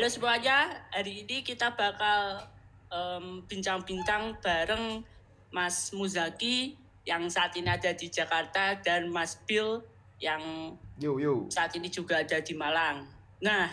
[0.00, 2.40] Halo semuanya, hari ini kita bakal
[3.44, 5.04] bincang-bincang bareng
[5.52, 6.72] Mas Muzaki
[7.04, 9.84] yang saat ini ada di Jakarta dan Mas Bill
[10.16, 11.44] yang Yo yo.
[11.52, 13.04] saat ini juga ada di Malang.
[13.44, 13.68] Nah,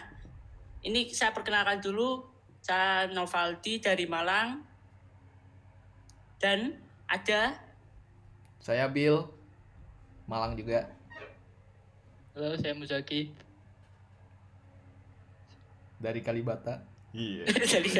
[0.83, 2.27] ini saya perkenalkan dulu,
[2.59, 4.67] saya Novaldi dari Malang
[6.43, 6.75] dan
[7.07, 7.55] ada
[8.59, 9.31] Saya Bill.
[10.27, 10.91] Malang juga.
[12.35, 13.46] Halo, saya Muzaki.
[15.97, 16.81] Dari Kalibata.
[17.13, 17.43] Iya.
[17.73, 17.89] dari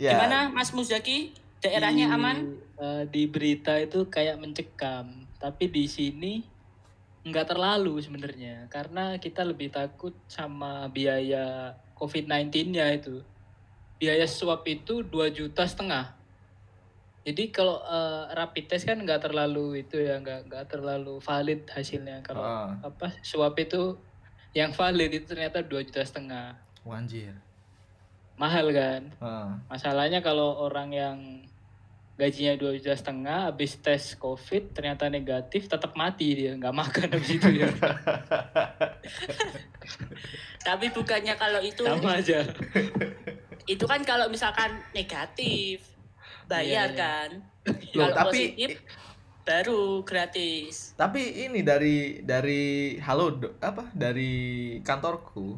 [0.00, 0.16] Ya.
[0.16, 1.36] gimana Mas Muzaki?
[1.60, 2.36] Daerahnya Di- aman?
[2.80, 6.40] eh, di berita itu kayak mencekam, tapi di sini
[7.20, 13.20] nggak terlalu sebenarnya, karena kita lebih takut sama biaya COVID-19-nya itu.
[14.00, 16.16] Biaya swab itu 2 juta setengah.
[17.20, 22.24] Jadi kalau eh, rapid test kan nggak terlalu itu ya, nggak nggak terlalu valid hasilnya.
[22.24, 22.72] Kalau Ah.
[22.80, 24.00] apa swab itu
[24.50, 26.56] yang valid itu ternyata 2 juta setengah.
[26.82, 27.36] Wanjir.
[28.34, 29.02] Mahal kan?
[29.20, 29.52] Ah.
[29.68, 31.16] Masalahnya kalau orang yang
[32.16, 37.32] gajinya dua juta setengah, habis tes COVID ternyata negatif, tetap mati dia, nggak makan habis
[37.32, 37.68] itu ya.
[40.60, 42.44] Tapi bukannya kalau itu Sama aja.
[43.64, 45.80] itu kan kalau misalkan negatif
[46.50, 46.98] bayar Iya, iya.
[46.98, 47.28] kan?
[47.94, 48.70] Loh, kalau tapi- positif
[49.40, 50.94] baru gratis.
[50.94, 52.62] Tapi ini dari dari
[52.98, 54.32] halo apa dari
[54.82, 55.54] kantorku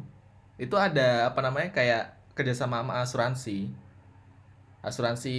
[0.55, 3.69] itu ada apa namanya kayak kerjasama sama asuransi.
[4.83, 5.37] Asuransi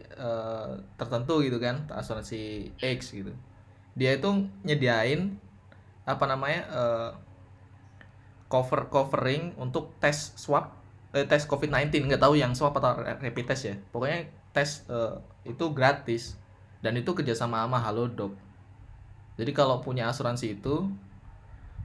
[0.00, 3.32] eh, tertentu gitu kan asuransi X gitu.
[3.94, 4.28] Dia itu
[4.62, 5.36] nyediain
[6.04, 7.10] apa namanya eh,
[8.46, 10.70] cover covering untuk tes swab
[11.12, 13.76] eh, tes COVID-19 nggak tahu yang swab atau ra- rapid test ya.
[13.90, 14.24] Pokoknya
[14.56, 16.40] tes eh, itu gratis.
[16.80, 18.32] Dan itu kerjasama sama Halodoc.
[19.36, 20.88] Jadi kalau punya asuransi itu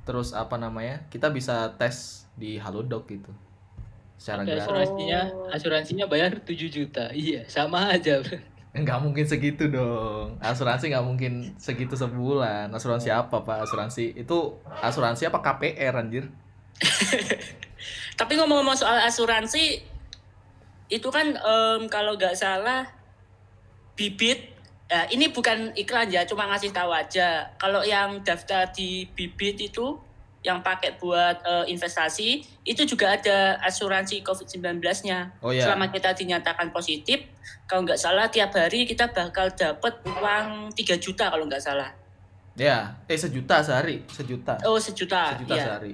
[0.07, 3.31] terus apa namanya kita bisa tes di Halodoc gitu.
[4.15, 4.63] Secara gratis.
[4.63, 7.11] asuransinya, asuransinya bayar 7 juta.
[7.11, 8.23] Iya, sama aja.
[8.23, 8.37] bro.
[8.71, 10.39] nggak mungkin segitu dong.
[10.39, 12.71] Asuransi nggak mungkin segitu sebulan.
[12.71, 13.67] Asuransi apa pak?
[13.67, 16.31] Asuransi itu asuransi apa KPR anjir?
[18.19, 19.90] Tapi ngomong-ngomong soal asuransi
[20.91, 22.83] itu kan em, kalau nggak salah
[23.93, 24.51] bibit
[24.85, 29.95] ya, ini bukan iklan ya cuma ngasih tahu aja kalau yang daftar di bibit itu
[30.41, 32.29] yang pakai buat eh, investasi
[32.63, 35.37] itu juga ada asuransi COVID-19-nya.
[35.39, 37.29] oh ya Selama kita dinyatakan positif,
[37.63, 41.93] kalau nggak salah tiap hari kita bakal dapat uang 3 juta kalau nggak salah.
[42.51, 45.63] ya eh sejuta sehari sejuta Oh sejuta, sejuta iya.
[45.63, 45.93] sehari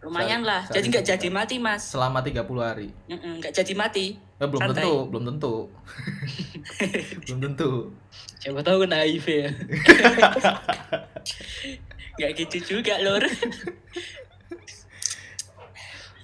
[0.00, 0.60] Lumayan Sehari- lah.
[0.62, 1.82] sehari Jadi nggak jadi mati mas.
[1.84, 4.06] selama 30 hari Nggak jadi mati.
[4.40, 4.82] Eh, belum Santai.
[4.82, 5.54] tentu belum tentu
[7.28, 7.70] belum tentu
[8.40, 9.50] Siapa tahu kena HIV ya.
[12.16, 13.20] Nggak gitu juga lor.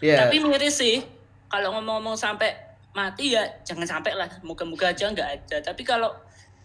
[0.01, 1.05] ya Tapi miris sih.
[1.53, 2.57] Kalau ngomong-ngomong sampai
[2.97, 4.33] mati ya jangan sampai lah.
[4.41, 5.57] Moga-moga aja nggak ada.
[5.61, 6.09] Tapi kalau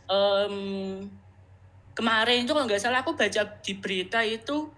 [0.07, 1.03] em,
[1.99, 4.71] kemarin itu kalau nggak salah aku baca di berita itu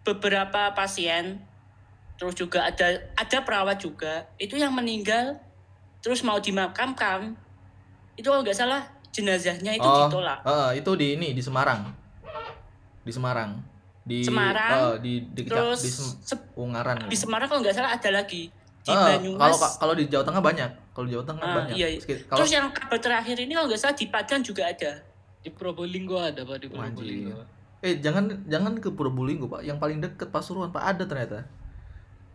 [0.00, 1.44] beberapa pasien
[2.16, 5.36] terus juga ada ada perawat juga itu yang meninggal
[5.98, 7.34] terus mau dimakamkan
[8.14, 10.40] itu kalau nggak salah jenazahnya itu Oh, ditolak.
[10.42, 11.88] eh, itu di ini di Semarang.
[13.00, 13.50] Di Semarang.
[14.02, 17.04] Di Semarang, eh, di di, terus di Sem- se- Ungaran.
[17.04, 18.46] di Semarang kalau nggak salah ada lagi
[18.78, 19.50] di Eh, Banyumas.
[19.50, 20.70] kalau kalau di Jawa Tengah banyak.
[20.92, 21.74] Kalau di Jawa Tengah Ah, banyak.
[21.74, 21.98] iya, iya.
[21.98, 24.92] Sekit- kalau terus yang kabar terakhir ini kalau nggak salah di Padang juga ada.
[25.38, 26.94] Di Probolinggo ada, Pak, di Wajib.
[26.94, 27.40] Probolinggo.
[27.78, 29.60] eh jangan jangan ke Probolinggo pak.
[29.60, 30.82] Yang paling deket Pasuruan pak.
[30.86, 31.44] Ada ternyata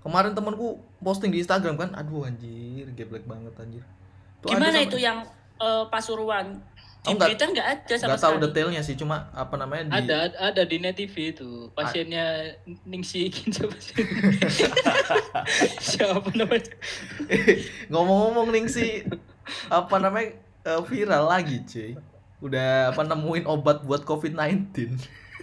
[0.01, 0.67] kemarin temanku
[0.97, 3.83] posting di Instagram kan aduh anjir geblek banget anjir.
[4.39, 5.17] Tuh gimana sama- itu yang
[5.57, 6.57] eh, Pasuruan?
[7.01, 8.45] Di Oh, nggak- berita nggak ada sama nggak tahu sekali.
[8.45, 11.49] detailnya sih cuma apa namanya di Ada ada di Net TV itu.
[11.71, 12.25] Pasiennya
[12.83, 13.73] Ningsi siapa
[15.81, 16.73] siapa namanya?
[17.87, 18.91] ngomong-ngomong nih sih
[19.67, 21.97] apa namanya eh, viral lagi cuy.
[22.39, 24.73] Udah apa nemuin obat buat COVID-19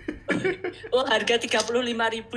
[0.95, 1.71] oh harga 35.000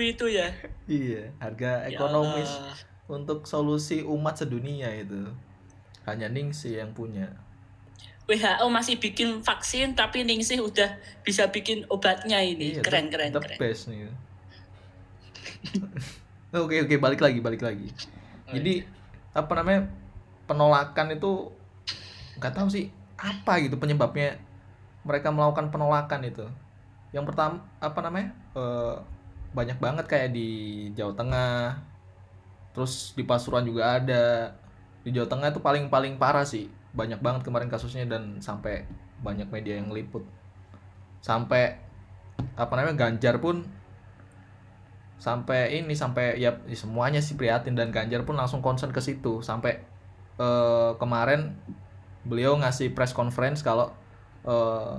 [0.07, 0.47] itu ya?
[0.85, 2.75] Iya harga Ya ekonomis Allah.
[3.07, 5.27] untuk solusi umat sedunia itu.
[6.03, 7.29] Hanya Ningsih yang punya.
[8.25, 12.75] WHO masih bikin vaksin tapi Ningsih udah bisa bikin obatnya ini.
[12.75, 13.57] Iya, keren the- keren the keren.
[13.57, 14.07] best nih.
[16.53, 17.88] Oke oke balik lagi balik lagi.
[18.45, 18.83] Oh, jadi
[19.31, 19.88] apa namanya
[20.44, 21.47] penolakan itu
[22.35, 24.35] nggak tahu sih apa gitu penyebabnya
[25.01, 26.44] mereka melakukan penolakan itu
[27.12, 28.96] yang pertama apa namanya eh,
[29.52, 30.50] banyak banget kayak di
[30.96, 31.75] Jawa Tengah.
[32.72, 34.56] Terus di Pasuruan juga ada.
[35.04, 36.72] Di Jawa Tengah itu paling paling parah sih.
[36.96, 38.88] Banyak banget kemarin kasusnya dan sampai
[39.22, 40.25] banyak media yang ngeliput
[41.22, 41.78] sampai
[42.58, 43.63] apa namanya Ganjar pun
[45.22, 49.46] sampai ini sampai ya ya semuanya sih prihatin dan Ganjar pun langsung concern ke situ.
[49.46, 49.86] Sampai
[50.42, 51.54] eh, kemarin
[52.25, 53.94] beliau ngasih press conference kalau
[54.44, 54.98] eh,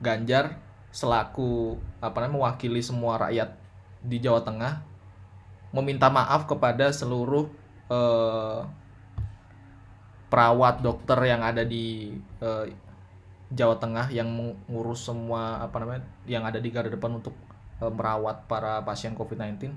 [0.00, 3.54] Ganjar selaku apa namanya mewakili semua rakyat
[4.02, 4.82] di Jawa Tengah
[5.70, 7.46] meminta maaf kepada seluruh
[7.86, 8.60] eh,
[10.30, 12.64] perawat dokter yang ada di eh,
[13.50, 17.34] Jawa Tengah yang mengurus semua apa namanya yang ada di garda depan untuk
[17.82, 19.70] eh, merawat para pasien COVID-19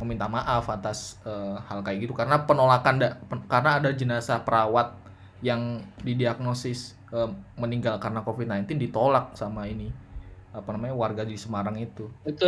[0.00, 2.12] meminta maaf atas eh, hal kayak gitu.
[2.16, 4.96] Karena penolakan da- pen- karena ada jenazah perawat
[5.40, 10.09] yang didiagnosis eh, meninggal karena COVID-19 ditolak sama ini
[10.58, 12.04] apa namanya warga di Semarang itu.
[12.30, 12.44] Itu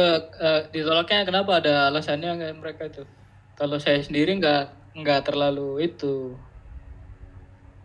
[0.46, 3.02] eh, ditolaknya kenapa ada alasannya nggak mereka itu?
[3.58, 4.62] Kalau saya sendiri nggak
[5.00, 6.12] nggak terlalu itu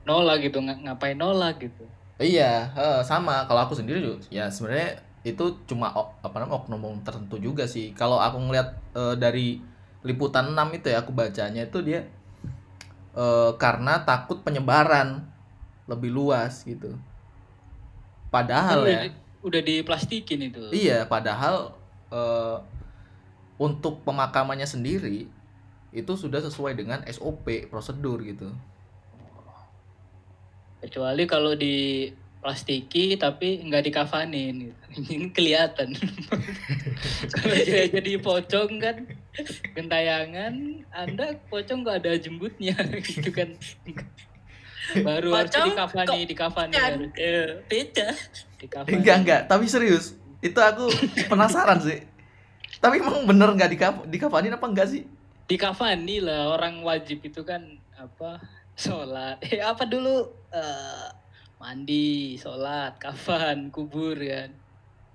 [0.08, 1.86] nolak gitu, ng- ngapain nolak gitu.
[2.18, 3.46] Iya, eh, sama.
[3.48, 4.90] Kalau aku sendiri juga, ya sebenarnya
[5.22, 5.88] itu cuma
[6.26, 7.94] apa namanya oknum tertentu juga sih.
[8.00, 8.68] Kalau aku ngelihat
[8.98, 9.48] eh, dari
[10.08, 12.02] liputan 6 itu ya aku bacanya itu dia
[13.18, 15.26] eh, karena takut penyebaran
[15.88, 16.94] lebih luas gitu.
[18.34, 19.14] Padahal ya, di-
[19.46, 20.70] udah diplastikin itu.
[20.74, 21.74] iya, padahal
[22.10, 22.58] eh,
[23.58, 25.30] untuk pemakamannya sendiri
[25.96, 28.54] itu sudah sesuai dengan SOP prosedur gitu.
[30.78, 32.06] Kecuali kalau di
[32.38, 34.82] plastiki tapi nggak dikafanin gitu.
[35.18, 35.90] Ini kelihatan.
[37.42, 38.98] kalau dia jadi pocong kan
[39.74, 40.54] gentayangan,
[40.94, 42.78] Anda pocong nggak ada jembutnya
[43.10, 43.58] gitu kan.
[45.04, 47.12] Baru harus Pocong dikafani, dikafani Kan, harus
[48.58, 48.94] dikafani.
[49.00, 50.18] Enggak enggak, tapi serius.
[50.42, 50.90] Itu aku
[51.32, 52.04] penasaran sih.
[52.78, 55.04] Tapi emang bener nggak dikaf dikafanin apa enggak sih?
[55.48, 57.64] Dikafani lah orang wajib itu kan
[57.98, 58.42] apa
[58.78, 59.42] sholat.
[59.48, 61.08] Eh apa dulu eh,
[61.58, 64.54] mandi, sholat, kafan, kubur kan.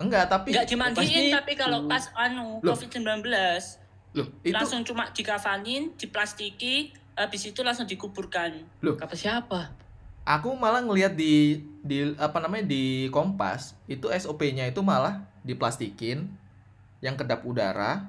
[0.03, 2.75] Enggak, tapi Nggak dimandiin Pasti tapi kalau pas anu Loh.
[2.75, 3.23] COVID-19
[4.19, 8.67] loh, itu langsung cuma dikafanin, diplastiki, habis itu langsung dikuburkan.
[8.83, 9.82] Kata siapa?
[10.23, 16.31] Aku malah ngelihat di di apa namanya di Kompas, itu SOP-nya itu malah diplastikin
[17.03, 18.07] yang kedap udara,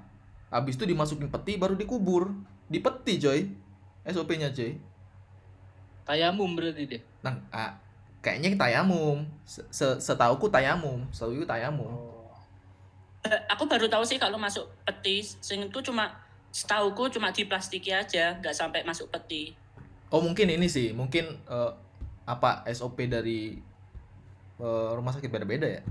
[0.53, 2.29] habis itu dimasukin peti baru dikubur.
[2.69, 3.49] Di peti, coy.
[4.05, 4.77] SOP-nya, coy.
[6.05, 7.01] Tayamum berarti dia.
[7.25, 7.73] Nah, ah,
[8.21, 9.25] kayaknya tayamum.
[9.47, 11.89] Se- se- Setauku tayamum, setauku tayamum.
[13.23, 16.11] Eh, aku baru tahu sih kalau masuk peti, sing itu cuma
[16.53, 19.55] setauku cuma diplastiki aja, nggak sampai masuk peti.
[20.13, 21.71] Oh mungkin ini sih, mungkin eh,
[22.23, 23.57] apa SOP dari
[24.59, 25.81] eh, rumah sakit beda-beda ya?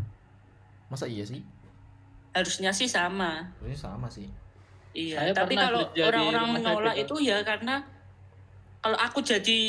[0.89, 1.41] Masa iya sih?
[2.33, 3.53] Harusnya sih sama.
[3.61, 4.29] Ini sama sih.
[4.93, 7.81] Iya, Saya tapi kalau orang-orang menolak itu ya karena
[8.85, 9.61] kalau aku jadi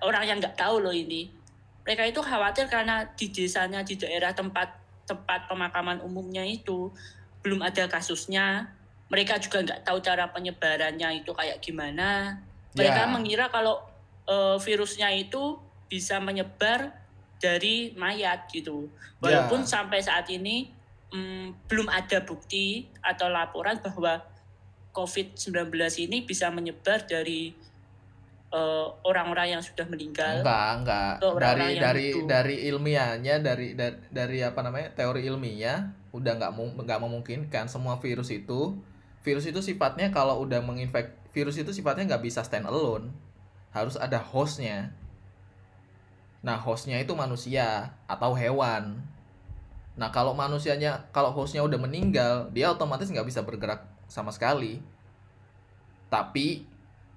[0.00, 1.28] orang yang nggak tahu loh ini,
[1.84, 6.88] mereka itu khawatir karena di desanya di daerah tempat tempat pemakaman umumnya itu
[7.44, 8.64] belum ada kasusnya,
[9.12, 12.40] mereka juga nggak tahu cara penyebarannya itu kayak gimana.
[12.72, 13.10] Mereka Ya.
[13.12, 13.84] mengira kalau
[14.28, 16.92] eh, virusnya itu bisa menyebar
[17.38, 18.88] dari mayat gitu.
[19.20, 19.44] Ya.
[19.44, 20.72] Walaupun sampai saat ini
[21.12, 24.24] mm, belum ada bukti atau laporan bahwa
[24.94, 25.74] COVID-19
[26.06, 27.52] ini bisa menyebar dari
[28.54, 30.40] eh, orang-orang yang sudah meninggal.
[30.40, 31.12] Enggak, enggak.
[31.20, 32.26] Orang-orang Dari dari itu.
[32.26, 36.52] dari ilmiahnya, dari dari, dari apa namanya teori ilmiah udah nggak
[36.86, 38.78] nggak memungkinkan semua virus itu
[39.26, 43.10] virus itu sifatnya kalau udah menginfek virus itu sifatnya nggak bisa stand alone
[43.74, 44.94] harus ada hostnya.
[46.46, 49.02] Nah hostnya itu manusia atau hewan.
[49.98, 54.78] Nah kalau manusianya kalau hostnya udah meninggal dia otomatis nggak bisa bergerak sama sekali.
[56.06, 56.62] Tapi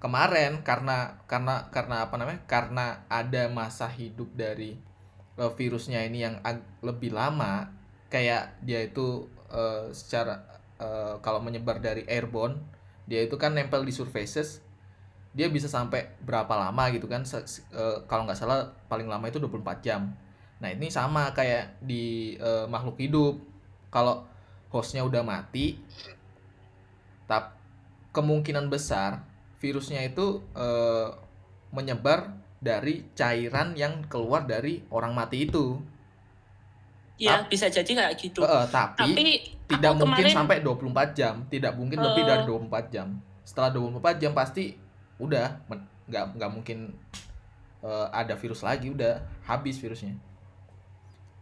[0.02, 2.42] kemarin karena karena karena apa namanya?
[2.50, 4.74] Karena ada masa hidup dari
[5.38, 6.42] eh, virusnya ini yang
[6.82, 7.70] lebih lama
[8.10, 10.42] kayak dia itu eh, secara
[10.82, 12.58] eh, kalau menyebar dari airborne
[13.08, 14.60] dia itu kan nempel di surfaces
[15.30, 19.80] dia bisa sampai berapa lama gitu kan eh, kalau nggak salah paling lama itu 24
[19.80, 20.10] jam.
[20.58, 23.38] Nah ini sama kayak di eh, makhluk hidup.
[23.88, 24.26] Kalau
[24.68, 25.80] hostnya udah mati
[27.24, 27.56] tap
[28.10, 29.22] kemungkinan besar
[29.58, 31.08] virusnya itu eh,
[31.70, 35.78] menyebar dari cairan yang keluar dari orang mati itu.
[37.18, 38.40] Ya, bisa jadi kayak gitu.
[38.42, 39.24] Eh, tapi, Tapi
[39.66, 42.26] tidak mungkin kemarin- sampai 24 jam tidak mungkin lebih Eh.
[42.26, 43.08] dari 24 jam.
[43.42, 44.78] Setelah 24 jam pasti
[45.18, 45.66] udah
[46.08, 46.94] nggak nggak mungkin
[47.84, 50.16] eh, ada virus lagi udah habis virusnya.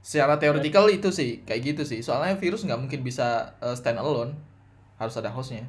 [0.02, 2.00] Secara teoretikal itu sih kayak gitu sih.
[2.02, 4.34] Soalnya virus nggak mungkin bisa eh, stand alone.
[4.96, 5.68] Harus ada hostnya.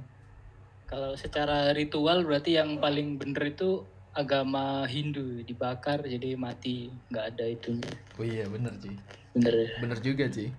[0.87, 3.83] Kalau secara ritual berarti yang paling bener itu
[4.15, 6.89] agama Hindu dibakar jadi mati.
[7.11, 7.71] Nggak ada itu
[8.17, 8.95] oh iya bener sih.
[9.35, 9.53] Bener.
[9.83, 10.49] Bener juga sih.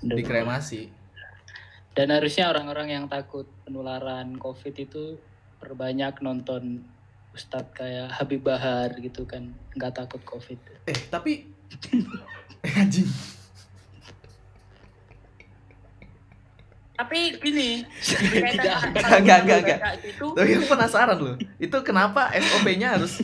[0.00, 0.16] Bener.
[0.20, 0.90] dikremasi.
[1.96, 5.16] Dan harusnya orang-orang yang takut penularan COVID itu
[5.58, 6.84] perbanyak nonton
[7.36, 10.88] Ustadz kayak Habib Bahar gitu kan, nggak takut COVID.
[10.88, 11.44] Eh, tapi
[12.64, 13.08] eh, anjing.
[16.96, 18.96] Tapi gini, Tidak.
[18.96, 21.36] Enggak, enggak, enggak, gitu, Tapi penasaran loh.
[21.60, 23.20] Itu kenapa SOP-nya harus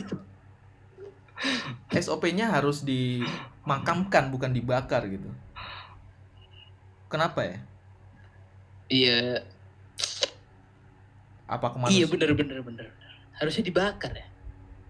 [1.89, 5.25] SOP-nya harus dimakamkan bukan dibakar gitu.
[7.09, 7.57] Kenapa ya?
[8.93, 9.41] Iya,
[11.53, 12.87] Apa kemarin iya bener bener bener.
[13.37, 14.25] Harusnya dibakar ya.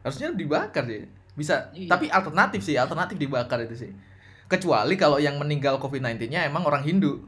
[0.03, 1.87] harusnya dibakar ya bisa Iya.
[1.87, 3.91] tapi alternatif sih alternatif dibakar itu sih
[4.45, 7.23] kecuali kalau yang meninggal COVID-19-nya emang orang Hindu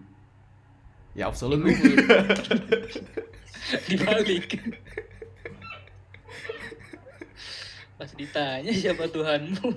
[1.11, 1.71] ya absolutely
[3.89, 4.45] Dibalik.
[7.95, 9.71] Pas ditanya siapa Tuhanmu,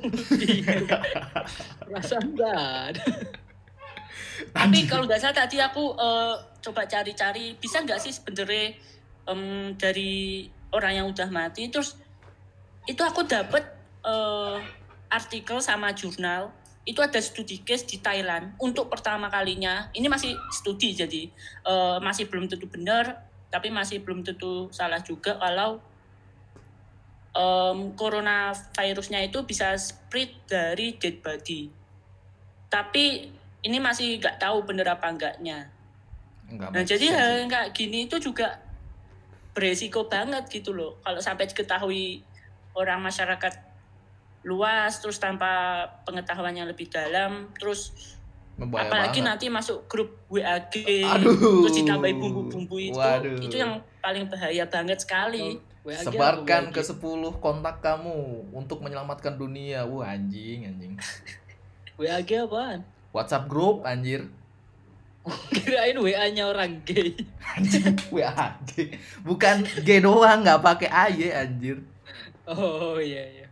[1.87, 2.59] perasaan nggak
[2.91, 3.05] ada.
[4.51, 8.75] Tapi kalau nggak salah tadi aku eh, coba cari-cari bisa nggak sih sebenarnya
[9.29, 11.97] em, dari orang yang udah mati terus
[12.89, 13.63] itu aku dapet
[14.05, 14.57] eh,
[15.13, 16.53] artikel sama jurnal.
[16.89, 19.93] Itu ada studi case di Thailand untuk pertama kalinya.
[19.93, 21.29] Ini masih studi jadi
[21.69, 25.81] eh, masih belum tentu benar tapi masih belum tentu salah juga kalau
[27.33, 31.73] em, coronavirusnya itu bisa spread dari dead body.
[32.69, 33.05] Tapi
[33.65, 35.73] ini masih nggak tahu bener apa enggaknya.
[36.49, 38.68] Enggak Nah jadi hal kayak gini itu juga
[39.59, 41.03] beresiko banget gitu loh.
[41.03, 42.23] Kalau sampai diketahui
[42.79, 43.59] orang masyarakat
[44.47, 48.15] luas terus tanpa pengetahuan yang lebih dalam terus
[48.55, 49.31] Membahaya apalagi banget.
[49.35, 51.67] nanti masuk grup WAG Aduh.
[51.67, 53.39] terus ditambahin bumbu-bumbu itu Waduh.
[53.43, 55.59] itu yang paling bahaya banget sekali.
[55.83, 57.03] WAG sebarkan ke WAG?
[57.03, 60.95] 10 kontak kamu untuk menyelamatkan dunia wah anjing anjing
[61.99, 62.87] WAG apaan?
[63.11, 64.31] WhatsApp grup anjir
[65.53, 67.13] Kirain WA-nya orang gay.
[67.57, 71.79] anjing WAG bukan G doang nggak pakai AY anjir
[72.49, 73.49] Oh iya iya.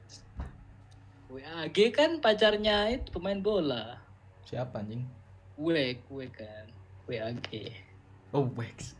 [1.28, 4.00] WAG kan pacarnya itu pemain bola.
[4.44, 5.04] siapa anjing
[5.56, 6.66] Wek, Wek kan.
[7.06, 7.48] WAG.
[8.30, 8.92] oh Wex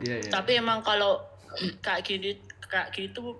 [0.00, 0.30] Iya, iya.
[0.32, 1.20] Tapi emang kalau
[1.84, 3.36] kayak gini kayak gitu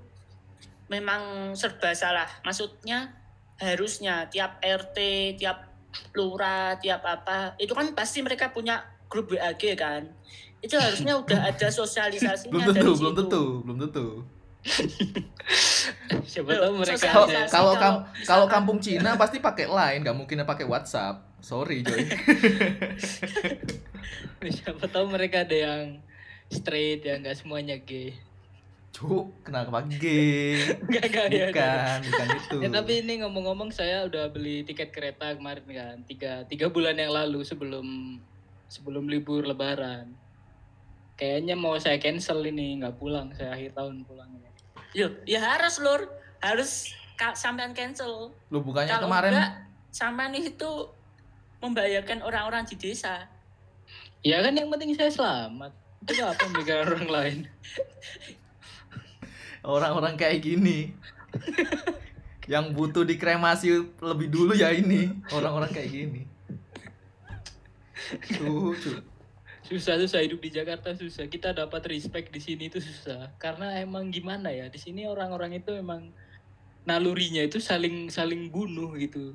[0.93, 2.29] memang serba salah.
[2.45, 3.09] Maksudnya
[3.59, 4.99] harusnya tiap RT,
[5.39, 5.71] tiap
[6.15, 10.11] lurah, tiap apa, itu kan pasti mereka punya grup WAG kan.
[10.59, 13.01] Itu harusnya udah ada sosialisasinya belum dari tentu situ.
[13.01, 14.07] belum tentu belum tentu
[16.25, 20.41] Siapa tahu mereka kalau kalau kalau kam- kalau kampung Cina pasti pakai line nggak mungkin
[20.49, 22.01] pakai WhatsApp sorry Joy
[24.57, 26.01] Siapa tahu mereka ada yang
[26.49, 28.17] straight ya nggak semuanya gay.
[28.95, 31.47] Cuk kenapa gay Enggak enggak ya.
[31.51, 32.57] bukan bukan itu.
[32.57, 35.97] Ya, tapi ini ngomong-ngomong saya udah beli tiket kereta kemarin kan.
[36.05, 38.17] Tiga tiga bulan yang lalu sebelum
[38.67, 40.15] sebelum libur lebaran.
[41.15, 43.31] Kayaknya mau saya cancel ini nggak pulang.
[43.33, 44.51] Saya akhir tahun pulangnya
[44.93, 46.07] Yo, ya harus lur,
[46.39, 48.31] harus ka- sampean cancel.
[48.47, 49.31] lu bukannya Kalau kemarin.
[49.33, 49.51] enggak,
[49.91, 50.71] sampean itu
[51.59, 53.27] membahayakan orang-orang di desa.
[54.23, 55.75] ya kan yang penting saya selamat.
[56.01, 57.39] Itu apa memikirkan orang lain
[59.65, 60.93] orang-orang kayak gini.
[62.53, 65.09] Yang butuh dikremasi lebih dulu ya ini.
[65.33, 66.23] Orang-orang kayak gini.
[68.37, 68.77] Tuh
[69.65, 71.25] susah susah hidup di Jakarta susah.
[71.25, 73.33] Kita dapat respect di sini itu susah.
[73.41, 76.13] Karena emang gimana ya di sini orang-orang itu emang
[76.85, 79.33] nalurinya itu saling saling bunuh gitu.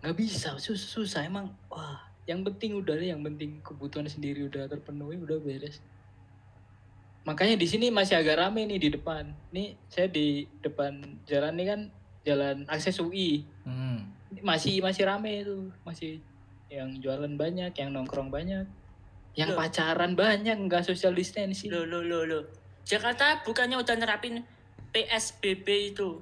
[0.00, 1.20] Nggak bisa susah susah.
[1.28, 5.82] Emang wah yang penting udah deh yang penting kebutuhan sendiri udah terpenuhi udah beres
[7.22, 11.64] makanya di sini masih agak rame nih di depan nih saya di depan jalan ini
[11.64, 11.80] kan
[12.22, 14.10] jalan akses UI Hmm.
[14.42, 16.18] masih masih rame itu masih
[16.66, 18.64] yang jualan banyak yang nongkrong banyak
[19.32, 19.58] yang Loh.
[19.58, 22.42] pacaran banyak nggak social distancing Loh, loh, loh, loh.
[22.82, 24.42] Jakarta bukannya udah nerapin
[24.90, 26.18] PSBB itu.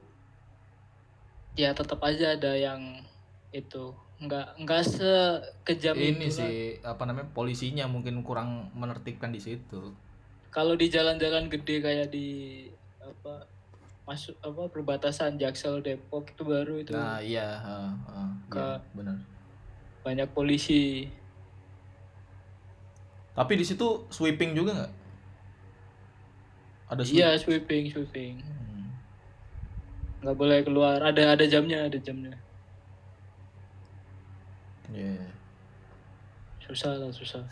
[1.54, 3.02] ya tetap aja ada yang
[3.50, 3.90] itu
[4.20, 6.46] nggak nggak sekejam ini itu lah.
[6.46, 9.90] sih apa namanya polisinya mungkin kurang menertibkan di situ
[10.50, 12.66] kalau di jalan-jalan gede kayak di
[12.98, 13.46] apa
[14.02, 16.90] masuk apa perbatasan Jaksel Depok itu baru itu.
[16.90, 19.16] Nah iya ha, ha, iya, Ke- benar.
[20.02, 21.06] banyak polisi.
[23.30, 24.92] Tapi di situ sweeping juga nggak?
[26.90, 28.42] Ada iya sweeping sweeping.
[28.42, 28.90] Hmm.
[30.26, 30.98] nggak boleh keluar.
[30.98, 32.34] Ada ada jamnya ada jamnya.
[34.90, 35.22] Iya.
[36.66, 37.42] susah lah susah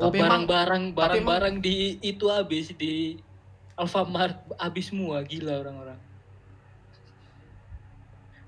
[0.00, 3.20] Tapi barang-barang barang-barang di itu habis di
[3.76, 6.00] Alfamart habis semua gila orang-orang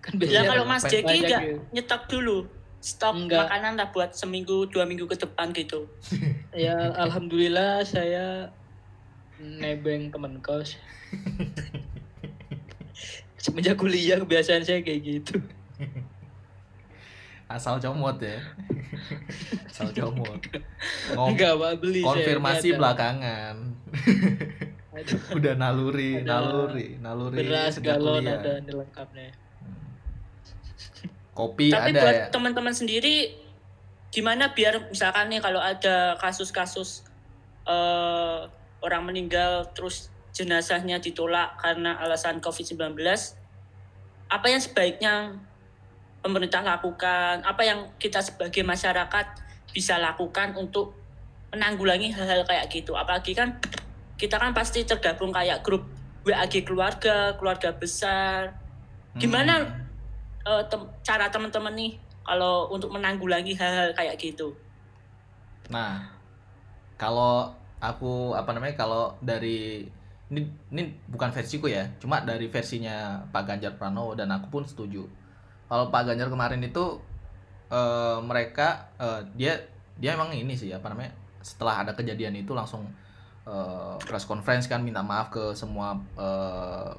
[0.03, 0.83] Kan Ya biasanya kalau Mas?
[0.83, 1.59] Jeki nggak gitu.
[1.71, 2.39] nyetok dulu
[2.83, 3.47] stok Enggak.
[3.47, 5.87] makanan lah buat seminggu dua minggu ke depan gitu.
[6.53, 8.53] Ya alhamdulillah saya
[9.41, 10.77] nebeng teman kos.
[13.43, 15.41] Semenjak kuliah kebiasaan saya kayak gitu.
[17.53, 18.39] Asal comot ya.
[19.69, 20.41] Asal comot.
[21.13, 23.57] Ngom Enggak, Pak, beli konfirmasi belakangan.
[25.33, 27.37] Udah naluri, Ada naluri, naluri.
[27.43, 28.39] beras galon kuliah.
[28.39, 29.29] ada ini lengkapnya.
[31.33, 32.27] Kopi Tapi ada buat ya.
[32.29, 33.33] teman-teman sendiri
[34.13, 37.09] gimana biar misalkan nih kalau ada kasus-kasus
[37.65, 38.41] eh,
[38.85, 42.93] orang meninggal terus jenazahnya ditolak karena alasan COVID-19
[44.29, 45.41] apa yang sebaiknya
[46.23, 49.27] pemerintah lakukan apa yang kita sebagai masyarakat
[49.75, 50.95] bisa lakukan untuk
[51.51, 53.59] menanggulangi hal-hal kayak gitu apalagi kan
[54.17, 55.85] kita kan pasti tergabung kayak grup
[56.23, 58.55] WAG keluarga keluarga besar
[59.19, 59.83] gimana Hmm.
[60.43, 64.55] eh, tem- cara teman-teman nih kalau untuk menanggulangi hal-hal kayak gitu.
[65.71, 66.07] Nah,
[66.95, 67.51] kalau
[67.83, 69.87] aku apa namanya kalau dari
[70.31, 75.05] ini ini bukan versiku ya, cuma dari versinya Pak Ganjar Pranowo dan aku pun setuju.
[75.73, 77.01] Kalau Pak Ganjar kemarin itu
[77.73, 79.57] eh, mereka eh, dia
[79.97, 82.85] dia emang ini sih apa namanya setelah ada kejadian itu langsung
[83.49, 86.93] eh, press conference kan minta maaf ke semua eh,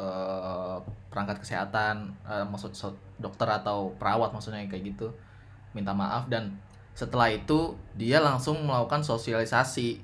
[0.00, 0.78] eh,
[1.12, 2.72] perangkat kesehatan eh, maksud
[3.20, 5.12] dokter atau perawat maksudnya kayak gitu
[5.76, 6.24] minta maaf.
[6.32, 6.56] Dan
[6.96, 10.00] setelah itu dia langsung melakukan sosialisasi.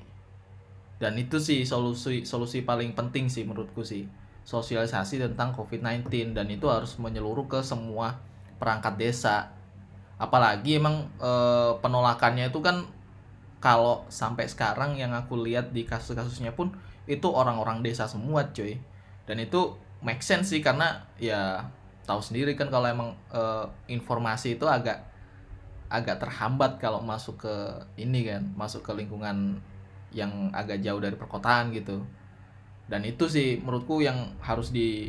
[1.00, 4.04] Dan itu sih solusi solusi paling penting sih menurutku sih
[4.44, 8.20] sosialisasi tentang COVID-19 dan itu harus menyeluruh ke semua
[8.60, 9.50] perangkat desa.
[10.20, 12.84] Apalagi emang eh, penolakannya itu kan
[13.58, 16.76] kalau sampai sekarang yang aku lihat di kasus-kasusnya pun
[17.08, 18.76] itu orang-orang desa semua cuy.
[19.24, 21.64] Dan itu make sense sih karena ya
[22.04, 25.00] tahu sendiri kan kalau emang eh, informasi itu agak
[25.88, 27.54] agak terhambat kalau masuk ke
[27.96, 29.56] ini kan masuk ke lingkungan
[30.12, 32.04] yang agak jauh dari perkotaan gitu
[32.88, 35.08] dan itu sih menurutku yang harus di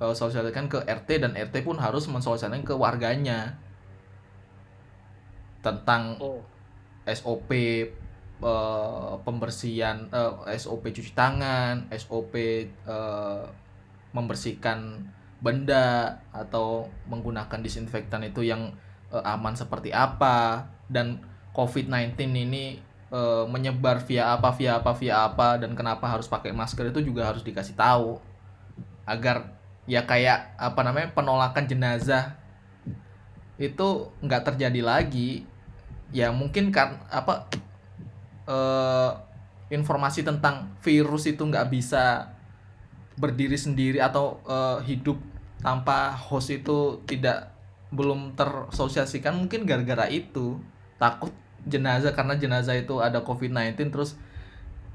[0.00, 3.60] eh, sosialisasikan ke RT dan RT pun harus mensosialisasikan ke warganya.
[5.64, 6.40] Tentang Oh,
[7.08, 7.88] SOP eh,
[9.24, 13.44] pembersihan eh, SOP cuci tangan, SOP eh,
[14.14, 15.10] membersihkan
[15.44, 18.72] benda atau menggunakan disinfektan itu yang
[19.12, 20.68] eh, aman seperti apa.
[20.88, 21.20] Dan
[21.52, 22.80] COVID-19 ini
[23.14, 27.30] eh, menyebar via apa via apa via apa dan kenapa harus pakai masker itu juga
[27.30, 28.18] harus dikasih tahu.
[29.06, 29.54] Agar
[29.86, 32.34] ya kayak apa namanya penolakan jenazah
[33.60, 35.46] itu nggak terjadi lagi.
[36.10, 37.46] Ya mungkin kan apa
[38.50, 39.10] eh,
[39.70, 42.34] informasi tentang virus itu nggak bisa
[43.14, 45.22] berdiri sendiri atau eh, hidup
[45.62, 47.54] tanpa host itu tidak
[47.94, 50.58] belum tersosiasikan mungkin gara-gara itu.
[50.98, 54.16] Takut jenazah karena jenazah itu ada COVID-19 terus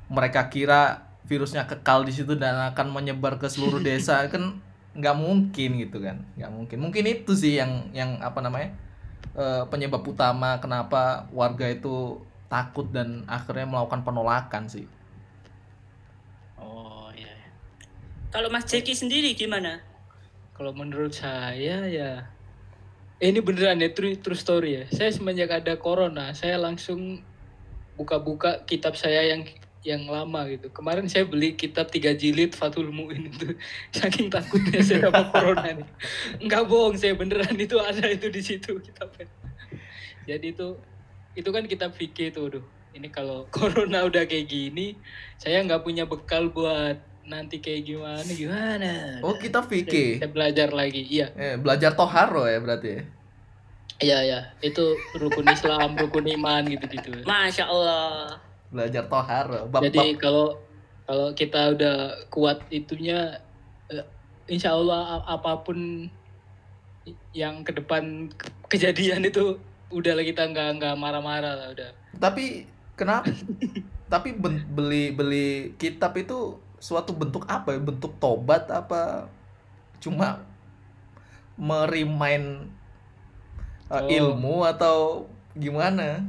[0.09, 4.57] mereka kira virusnya kekal di situ dan akan menyebar ke seluruh desa kan
[4.97, 8.73] nggak mungkin gitu kan nggak mungkin mungkin itu sih yang yang apa namanya
[9.37, 12.17] eh, penyebab utama kenapa warga itu
[12.49, 14.85] takut dan akhirnya melakukan penolakan sih
[16.59, 17.31] Oh iya.
[18.35, 19.79] Kalau Mas Jeki sendiri gimana?
[20.59, 22.27] kalau menurut saya ya
[23.19, 24.83] eh, ini beneran ya true, true story ya.
[24.91, 27.19] Saya semenjak ada corona, saya langsung
[27.99, 29.43] buka-buka kitab saya yang
[29.83, 30.67] yang lama gitu.
[30.71, 33.55] Kemarin saya beli kitab tiga jilid Fathul Muin itu
[33.97, 35.89] saking takutnya saya sama corona nih.
[36.39, 39.27] Enggak bohong, saya beneran itu ada itu di situ kitabnya.
[40.27, 40.75] Jadi itu
[41.35, 42.65] itu kan kitab fikih tuh, duh.
[42.91, 44.99] Ini kalau corona udah kayak gini,
[45.39, 46.99] saya nggak punya bekal buat
[47.29, 48.93] nanti kayak gimana gimana.
[49.21, 51.29] oh kita fikih saya belajar lagi, iya.
[51.37, 53.01] eh, belajar toharo ya berarti ya?
[53.99, 57.19] Iya ya, itu rukun Islam, rukun iman gitu-gitu.
[57.27, 58.39] Masya Allah.
[58.69, 60.55] belajar toharo bab, Jadi kalau
[61.03, 61.97] kalau kita udah
[62.31, 63.41] kuat itunya,
[63.91, 64.05] eh,
[64.47, 66.07] insya Allah apa pun
[67.33, 69.57] yang ke depan ke- kejadian itu
[69.89, 71.89] udah lah kita nggak nggak marah-marah lah udah.
[72.21, 73.29] tapi kenapa
[74.13, 79.27] tapi beli beli kitab itu suatu bentuk apa ya bentuk tobat apa
[79.99, 80.43] cuma
[81.59, 82.71] merimain
[83.91, 84.07] uh, Oh.
[84.07, 86.23] ilmu atau gimana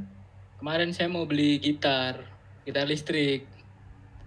[0.60, 2.20] Kemarin saya mau beli gitar,
[2.68, 3.48] gitar listrik,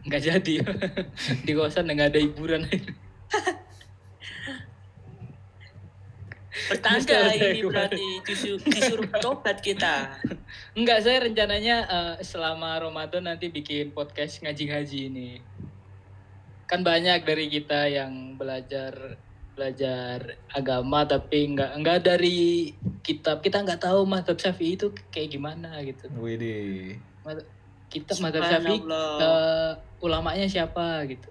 [0.02, 0.56] nggak jadi.
[1.46, 2.66] Di kosan nggak ada hiburan.
[6.74, 10.18] Nostalgia ini berarti disuruh, disuruh tobat kita.
[10.74, 15.30] Enggak, saya rencananya eh, selama Ramadan nanti bikin podcast ngaji-ngaji ini.
[16.74, 19.22] Kan banyak dari kita yang belajar
[19.54, 22.74] belajar agama tapi nggak nggak dari
[23.06, 23.46] kitab.
[23.46, 26.10] Kita nggak tahu madhab syafi'i itu kayak gimana gitu.
[26.18, 26.98] Widih.
[27.94, 31.30] kita madhab syafi'i eh, ulamanya siapa gitu.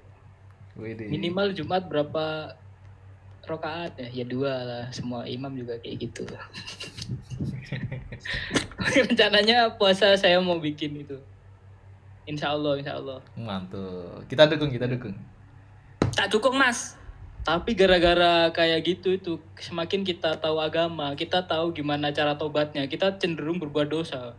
[0.79, 1.11] Widih.
[1.11, 2.55] minimal Jumat berapa
[3.43, 4.23] rokaat ya?
[4.23, 4.85] Ya dua lah.
[4.95, 6.23] Semua imam juga kayak gitu.
[9.11, 11.19] Rencananya puasa saya mau bikin itu.
[12.31, 13.19] Insya Allah Insya Allah.
[13.35, 14.23] Mantul.
[14.31, 15.32] Kita dukung, kita dukung.
[16.16, 16.96] Tak dukung mas.
[17.42, 23.18] tapi gara-gara kayak gitu itu semakin kita tahu agama kita tahu gimana cara tobatnya kita
[23.18, 24.38] cenderung berbuat dosa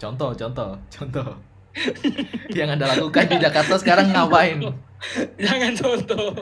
[0.00, 1.28] Contoh, contoh, contoh.
[2.56, 4.58] Yang Anda lakukan di Jakarta sekarang ngapain?
[5.38, 6.34] jangan contoh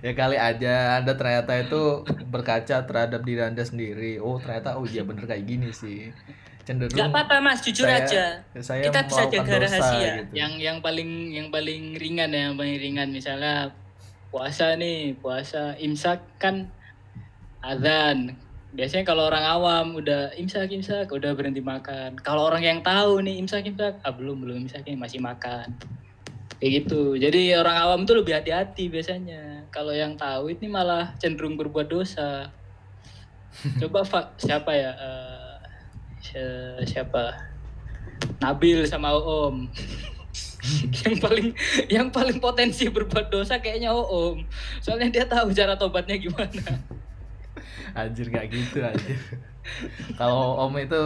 [0.00, 4.16] Ya kali aja Anda ternyata itu berkaca terhadap diri Anda sendiri.
[4.16, 6.08] Oh, ternyata oh iya bener kayak gini sih.
[6.70, 8.24] Cenderung Gak apa-apa mas, jujur saya- aja.
[8.62, 10.10] saya Kita bisa jaga rahasia.
[10.22, 10.30] gitu.
[10.32, 13.10] yang yang paling yang paling ringan ya yang paling ringan.
[13.10, 13.74] Misalnya
[14.30, 16.70] puasa nih puasa imsak kan
[17.60, 18.38] azan.
[18.70, 22.14] Biasanya kalau orang awam udah imsak imsak udah berhenti makan.
[22.16, 25.74] Kalau orang yang tahu nih imsak imsak ah belum belum imsak ini masih makan.
[26.56, 27.18] Kayak gitu.
[27.18, 29.66] Jadi orang awam tuh lebih hati-hati biasanya.
[29.68, 32.46] Kalau yang tahu ini malah cenderung berbuat dosa.
[33.82, 34.94] Coba Pak siapa ya?
[34.94, 35.29] Si-
[36.86, 37.36] siapa?
[38.40, 39.68] Nabil sama Om
[41.04, 41.48] yang paling
[41.88, 44.44] yang paling potensi berbuat dosa kayaknya Om
[44.84, 46.62] soalnya dia tahu cara tobatnya gimana.
[47.96, 49.18] Anjir gak gitu anjir.
[50.14, 51.02] Kalau Om itu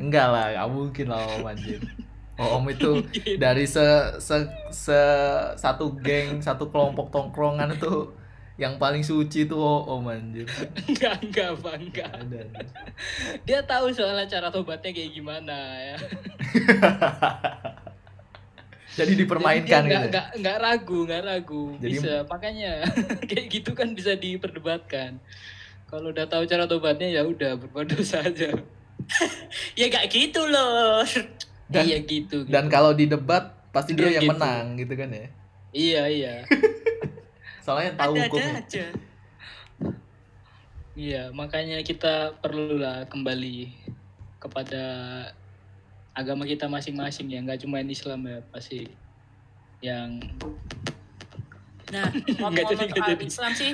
[0.00, 1.80] enggak lah, gak mungkin lah Om anjir.
[2.40, 2.90] Oh, Om itu
[3.36, 3.84] dari se,
[4.16, 5.00] se, se
[5.60, 8.08] satu geng, satu kelompok tongkrongan itu
[8.62, 10.46] yang paling suci tuh oh, Om anjir.
[10.88, 12.66] enggak enggak Bang enggak Ada, anjir.
[13.42, 15.96] dia tahu soalnya cara tobatnya kayak gimana ya
[18.92, 19.88] Jadi dipermainkan Jadi gitu.
[19.88, 20.10] nggak ya?
[20.10, 22.72] nggak nggak ragu nggak ragu Jadi- bisa makanya
[23.28, 25.16] kayak gitu kan bisa diperdebatkan
[25.88, 28.52] kalau udah tahu cara tobatnya ya udah berbuat dosa aja
[29.74, 31.02] Ya gak gitu loh.
[31.66, 32.70] Dan- iya gitu, Dan gitu.
[32.70, 34.30] kalau di debat pasti dia yang Gitu.
[34.30, 35.26] menang gitu kan ya.
[35.72, 36.34] iya iya
[37.62, 38.52] Soalnya tahu Ada-ada hukumnya.
[38.58, 38.86] aja.
[40.92, 43.72] Iya, makanya kita perlulah kembali
[44.36, 44.84] kepada
[46.12, 48.84] agama kita masing-masing ya, nggak cuma Islam ya, pasti
[49.80, 50.20] yang
[51.92, 52.08] Nah,
[52.40, 53.24] ngomong-ngomong soal jadi.
[53.24, 53.72] Islam sih,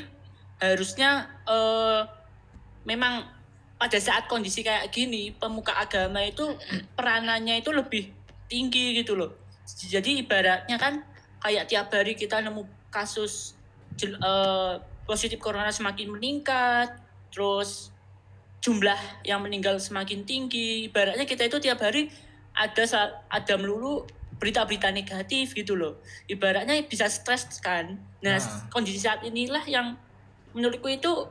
[0.58, 1.10] harusnya
[1.46, 2.00] eh,
[2.86, 3.26] memang
[3.78, 6.54] pada saat kondisi kayak gini, pemuka agama itu
[6.98, 8.10] peranannya itu lebih
[8.50, 9.34] tinggi gitu loh.
[9.66, 11.02] Jadi ibaratnya kan
[11.38, 13.57] kayak tiap hari kita nemu kasus
[14.06, 14.74] eh,
[15.08, 16.94] positif corona semakin meningkat,
[17.32, 17.90] terus
[18.60, 20.90] jumlah yang meninggal semakin tinggi.
[20.90, 22.12] Ibaratnya kita itu tiap hari
[22.52, 22.84] ada
[23.30, 24.04] ada melulu
[24.38, 25.98] berita-berita negatif gitu loh.
[26.30, 27.98] Ibaratnya bisa stres kan.
[28.22, 28.70] Nah, Nah.
[28.70, 29.98] kondisi saat inilah yang
[30.54, 31.26] menurutku itu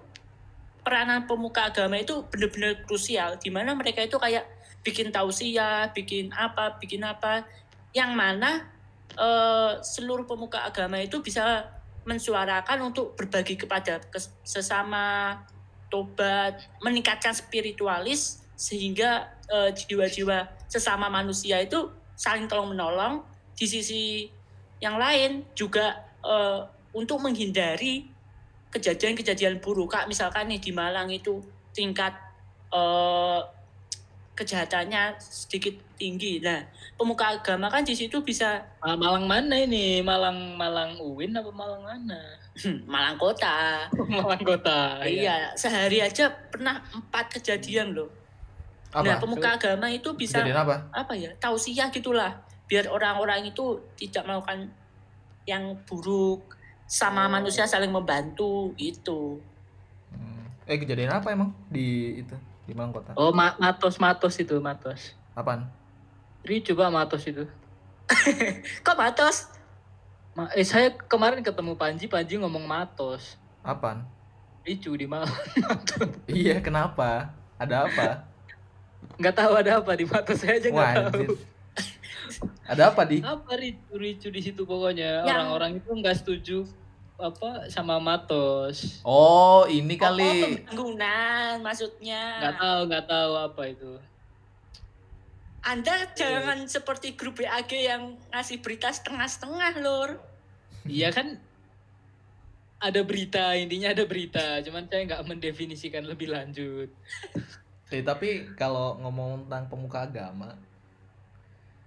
[0.84, 4.48] peranan pemuka agama itu benar-benar krusial di mana mereka itu kayak
[4.84, 7.44] bikin tausiah, bikin apa, bikin apa
[7.92, 8.72] yang mana
[9.18, 11.66] eh, seluruh pemuka agama itu bisa
[12.08, 14.00] mensuarakan untuk berbagi kepada
[14.48, 15.36] sesama
[15.92, 23.28] tobat, meningkatkan spiritualis sehingga eh, jiwa-jiwa sesama manusia itu saling tolong menolong.
[23.54, 24.32] Di sisi
[24.80, 26.62] yang lain juga eh,
[26.96, 28.08] untuk menghindari
[28.72, 29.92] kejadian-kejadian buruk.
[29.92, 31.44] Kak misalkan nih di Malang itu
[31.76, 32.16] tingkat
[32.72, 33.42] eh,
[34.38, 36.62] kejahatannya sedikit tinggi nah
[36.94, 40.00] pemuka agama kan di situ bisa Ah, Malang mana ini?
[40.00, 42.22] Malang Malang Uin apa Malang mana?
[42.86, 45.02] Malang kota Malang Kota.
[45.02, 45.06] ya.
[45.06, 48.10] iya sehari aja pernah empat kejadian loh
[48.90, 49.20] nah Apa?
[49.20, 50.76] pemuka agama itu bisa Kejadian apa?
[50.92, 52.34] apa ya tausiah gitulah
[52.66, 54.70] biar orang-orang itu tidak melakukan
[55.44, 57.32] yang buruk sama Oh.
[57.32, 59.42] manusia saling membantu gitu
[60.08, 60.48] Hmm.
[60.66, 62.34] Eh kejadian apa emang di itu
[62.68, 63.16] di Malang Kota?
[63.16, 65.16] Oh, Ma- Matos Matos itu, Matos.
[65.32, 65.64] Apaan?
[66.44, 67.48] Ri coba Matos itu.
[68.86, 69.52] kok batas
[70.32, 73.40] Ma- eh saya kemarin ketemu Panji, Panji ngomong Matos.
[73.64, 74.04] Apaan?
[74.68, 75.32] Ricu di Malang.
[76.28, 77.32] Iya kenapa?
[77.56, 78.28] Ada apa?
[79.16, 81.34] Nggak tahu ada apa di Matos saya aja nggak tahu.
[82.68, 83.24] Ada apa di?
[83.24, 86.68] Apa ricu ricu di situ pokoknya orang-orang itu nggak setuju
[87.18, 89.02] apa sama Matos.
[89.02, 90.62] Oh ini oh, kali.
[90.64, 93.92] pembangunan maksudnya Nggak tahu nggak tahu apa itu.
[95.68, 100.16] anda jangan seperti grup BAG yang ngasih berita setengah-setengah lor
[100.88, 101.36] Iya kan
[102.80, 106.88] ada berita intinya ada berita cuman saya nggak mendefinisikan lebih lanjut
[107.88, 110.60] Eh, tapi kalau ngomong tentang pemuka agama,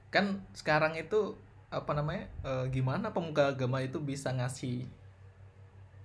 [0.08, 1.36] kan sekarang itu
[1.68, 4.88] apa namanya eh, gimana pemuka agama itu bisa ngasih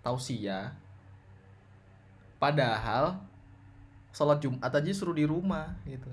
[0.06, 0.70] tausiah
[2.38, 3.18] padahal
[4.14, 6.08] sholat Jumat aja suruh di rumah gitu.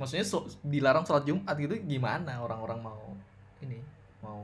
[0.00, 3.12] Maksudnya so- dilarang sholat Jumat gitu gimana orang-orang mau
[3.60, 3.78] ini
[4.18, 4.42] mau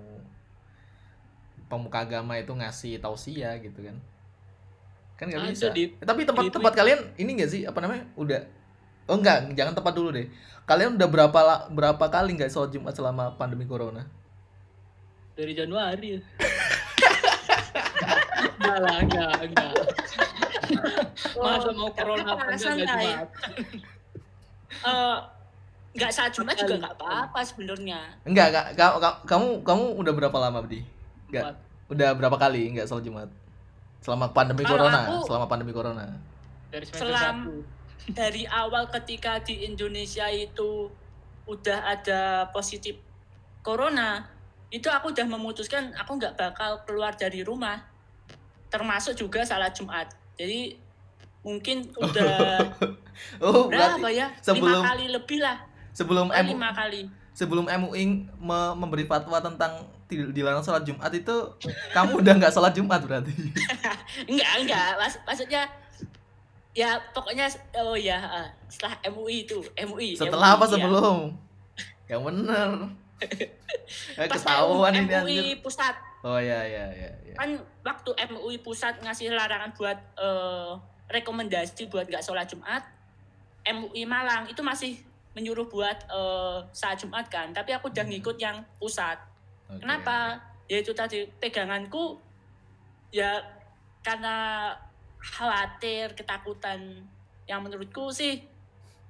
[1.66, 3.96] pemuka agama itu ngasih tausiah gitu kan?
[5.16, 5.70] Kan nggak bisa.
[5.72, 8.40] di- Eh, tapi tempat di tempat kalian ini nggak sih apa namanya udah
[9.08, 10.28] oh enggak jangan tempat dulu deh.
[10.64, 11.40] Kalian udah berapa
[11.72, 14.04] berapa kali nggak sholat Jumat selama pandemi corona?
[15.34, 16.22] Dari Januari.
[18.46, 19.72] Enggak lah, enggak, enggak.
[21.36, 23.06] Masa mau corona apa enggak enggak santai.
[23.06, 23.28] Jumat?
[24.74, 25.18] Eh,
[25.94, 28.00] nggak saat Jumat juga nggak apa-apa sebenarnya.
[28.22, 30.82] enggak kak ka- ka- kamu kamu udah berapa lama Bdi
[31.30, 31.42] Enggak.
[31.46, 31.56] Empat.
[31.86, 33.30] udah berapa kali nggak sholat Jumat
[34.00, 36.04] selama pandemi Kalau corona aku- selama pandemi corona
[36.68, 37.54] Dari Selam- satu.
[38.18, 40.90] Dari awal ketika di Indonesia itu
[41.46, 42.98] udah ada positif
[43.60, 44.26] corona,
[44.68, 47.80] itu aku udah memutuskan aku nggak bakal keluar dari rumah,
[48.74, 50.10] termasuk juga salat Jumat.
[50.34, 50.74] Jadi
[51.40, 52.58] mungkin udah
[53.44, 54.34] oh berapa ya?
[54.40, 57.06] sebelum- Lima kali lebih lah, sebelum Oh, M lima kali.
[57.30, 61.34] sebelum MUI me- memberi fatwa tentang dilarang sholat Jumat itu
[61.90, 63.34] kamu udah nggak sholat Jumat berarti
[64.30, 64.88] Enggak, enggak.
[64.96, 65.66] Mas, maksudnya
[66.72, 67.46] ya pokoknya
[67.78, 70.70] oh ya eh, setelah MUI itu MUI setelah MUI, apa ya.
[70.72, 71.18] sebelum
[72.04, 72.70] yang bener
[74.18, 77.34] Pas ketahuan ini MUI anjir pusat oh ya ya ya ya.
[77.36, 80.72] Kan waktu MUI pusat ngasih larangan buat eh,
[81.12, 82.80] rekomendasi buat nggak sholat Jumat
[83.64, 84.96] MUI Malang itu masih
[85.36, 87.52] menyuruh buat eh, saat Jumat kan.
[87.52, 89.20] Tapi aku udah ngikut yang pusat.
[89.68, 90.40] Oke, kenapa?
[90.64, 92.16] ya itu tadi peganganku
[93.12, 93.36] ya
[94.00, 94.72] karena
[95.20, 97.04] khawatir ketakutan.
[97.44, 98.40] Yang menurutku sih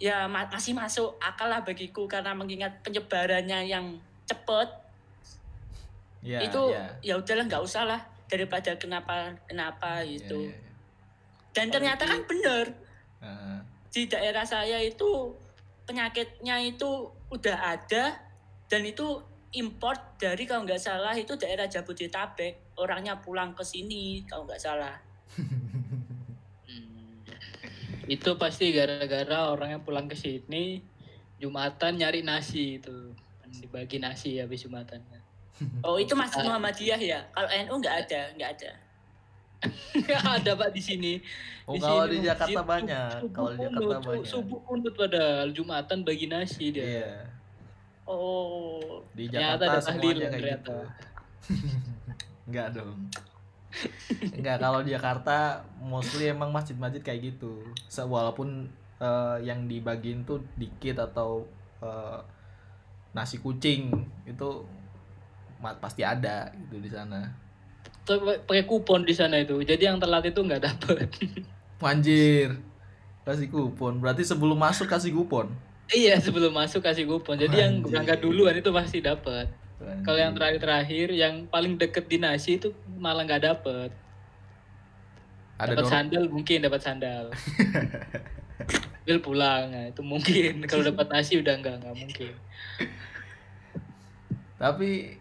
[0.02, 3.94] ya ma- masih masuk akal lah bagiku karena mengingat penyebarannya yang
[4.26, 4.83] cepet
[6.24, 6.84] ya, itu ya.
[7.04, 10.72] ya udahlah nggak usah lah daripada kenapa kenapa Ya, gitu ya, ya.
[11.52, 12.66] dan ternyata kan bener
[13.20, 13.58] Heeh.
[13.92, 15.36] di daerah saya itu
[15.84, 18.16] penyakitnya itu udah ada
[18.72, 19.20] dan itu
[19.54, 24.96] import dari kalau nggak salah itu daerah Jabodetabek orangnya pulang ke sini kalau nggak salah
[26.64, 27.24] Hmm.
[28.08, 30.80] Itu pasti gara-gara orang yang pulang ke sini
[31.40, 33.12] Jumatan nyari nasi itu.
[33.40, 35.13] Kan Dibagi nasi habis Jumatannya.
[35.86, 37.20] oh itu masih Muhammadiyah ya?
[37.30, 38.72] Kalau NU nggak ada nggak ada.
[40.36, 41.12] Ada Pak di sini.
[41.64, 44.26] oh Di kalau sini di masjid Jakarta sub- banyak subuh kalau di Jakarta kunut, banyak.
[44.28, 46.84] Subuh kunut padahal Jumatan bagi nasi dia.
[46.84, 47.12] iya.
[48.04, 50.74] Oh di Jakarta ada semuanya kayak ternyata.
[50.84, 52.92] gitu enggak dong.
[54.36, 55.36] Enggak kalau di Jakarta
[55.80, 57.64] mostly emang masjid-masjid kayak gitu.
[57.88, 58.68] Se- walaupun
[59.00, 61.48] eh, yang dibagiin tuh dikit atau
[61.80, 62.20] eh,
[63.16, 63.88] nasi kucing
[64.28, 64.48] itu
[65.64, 67.44] ma- pasti ada gitu di sana
[68.44, 69.56] pakai kupon di sana itu.
[69.64, 71.08] Jadi yang telat itu nggak dapet.
[71.84, 72.60] Anjir.
[73.24, 74.00] Kasih kupon.
[74.00, 75.48] Berarti sebelum masuk kasih kupon.
[75.92, 77.40] iya sebelum masuk kasih kupon.
[77.40, 77.92] Jadi yang Anjir.
[77.92, 79.48] berangkat duluan itu pasti dapat.
[80.04, 83.90] Kalau yang terakhir-terakhir yang paling deket di nasi itu malah nggak dapet.
[85.54, 87.24] ada dapat sandal mungkin dapat sandal.
[89.04, 90.64] Bil pulang, nah, itu mungkin.
[90.64, 92.32] Kalau dapat nasi udah nggak nggak mungkin.
[94.56, 95.20] Tapi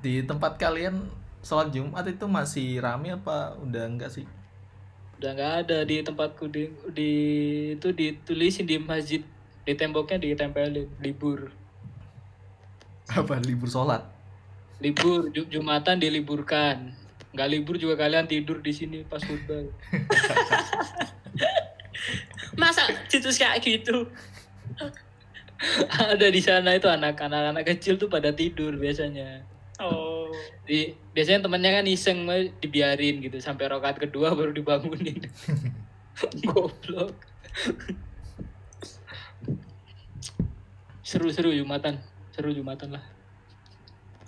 [0.00, 1.08] di tempat kalian
[1.44, 4.26] sholat Jumat itu masih rame apa udah enggak sih?
[5.20, 7.12] Udah nggak ada di tempatku di, di
[7.76, 9.20] itu ditulisin di masjid
[9.68, 11.52] di temboknya ditempelin libur.
[13.12, 14.00] Apa libur sholat?
[14.80, 16.96] Libur Ju- Jumatan diliburkan.
[17.36, 19.60] Nggak libur juga kalian tidur di sini pas khutbah.
[22.58, 24.04] masa situs kayak gitu
[26.12, 29.44] ada di sana itu anak-anak anak kecil tuh pada tidur biasanya.
[30.64, 35.18] Di, biasanya temennya kan iseng mah dibiarin gitu sampai rokat kedua baru dibangunin.
[36.46, 37.14] Goblok.
[41.02, 41.98] Seru-seru Jumatan.
[42.30, 43.04] Seru Jumatan lah.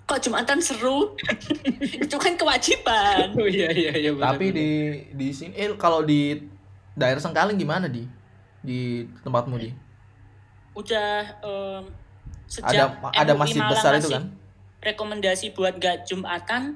[0.02, 1.16] kok Jumatan seru
[2.04, 4.58] itu kan kewajiban Oh iya iya iya benar, Tapi benar.
[4.60, 4.68] di
[5.16, 6.36] di sini eh kalau di
[6.92, 8.04] daerah Sengkaling gimana di
[8.60, 9.72] di tempatmu di?
[10.76, 12.12] udah Ada
[12.44, 14.24] sejak ada MUI masjid Malang besar itu kan?
[14.82, 16.74] Rekomendasi buat nggak jumatan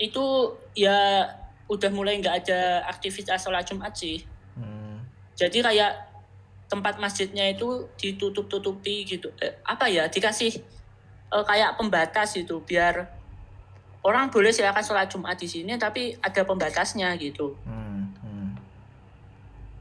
[0.00, 0.24] itu
[0.72, 1.28] ya
[1.68, 5.00] udah mulai nggak ada aktivitas sholat jumat sih Hmm.
[5.32, 5.92] jadi kayak
[6.68, 10.60] tempat masjidnya itu ditutup tutupi gitu Eh, apa ya dikasih
[11.28, 13.08] eh, kayak pembatas itu biar
[14.04, 18.12] orang boleh silakan sholat jumat di sini tapi ada pembatasnya gitu Hmm.
[18.20, 18.50] hmm.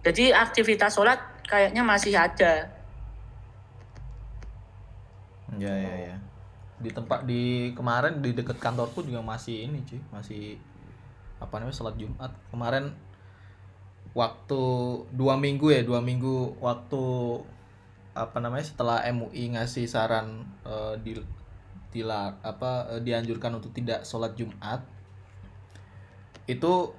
[0.04, 2.67] jadi aktivitas sholat kayaknya masih ada
[5.60, 6.15] Ya ya ya.
[6.82, 10.58] Di tempat di kemarin di dekat kantorku juga masih ini cuy, masih
[11.38, 12.32] apa namanya sholat Jumat.
[12.50, 12.91] Kemarin
[14.12, 14.62] waktu
[15.15, 17.04] dua minggu ya, dua minggu waktu
[18.12, 21.15] apa namanya setelah MUI ngasih saran eh, di
[21.96, 24.84] dilar apa eh, dianjurkan untuk tidak sholat Jumat
[26.48, 26.91] itu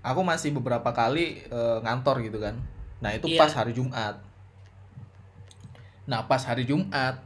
[0.00, 2.56] aku masih beberapa kali eh, ngantor gitu kan
[3.04, 3.40] nah itu Iya.
[3.44, 4.16] pas hari Jumat
[6.08, 7.20] nah pas hari Jumat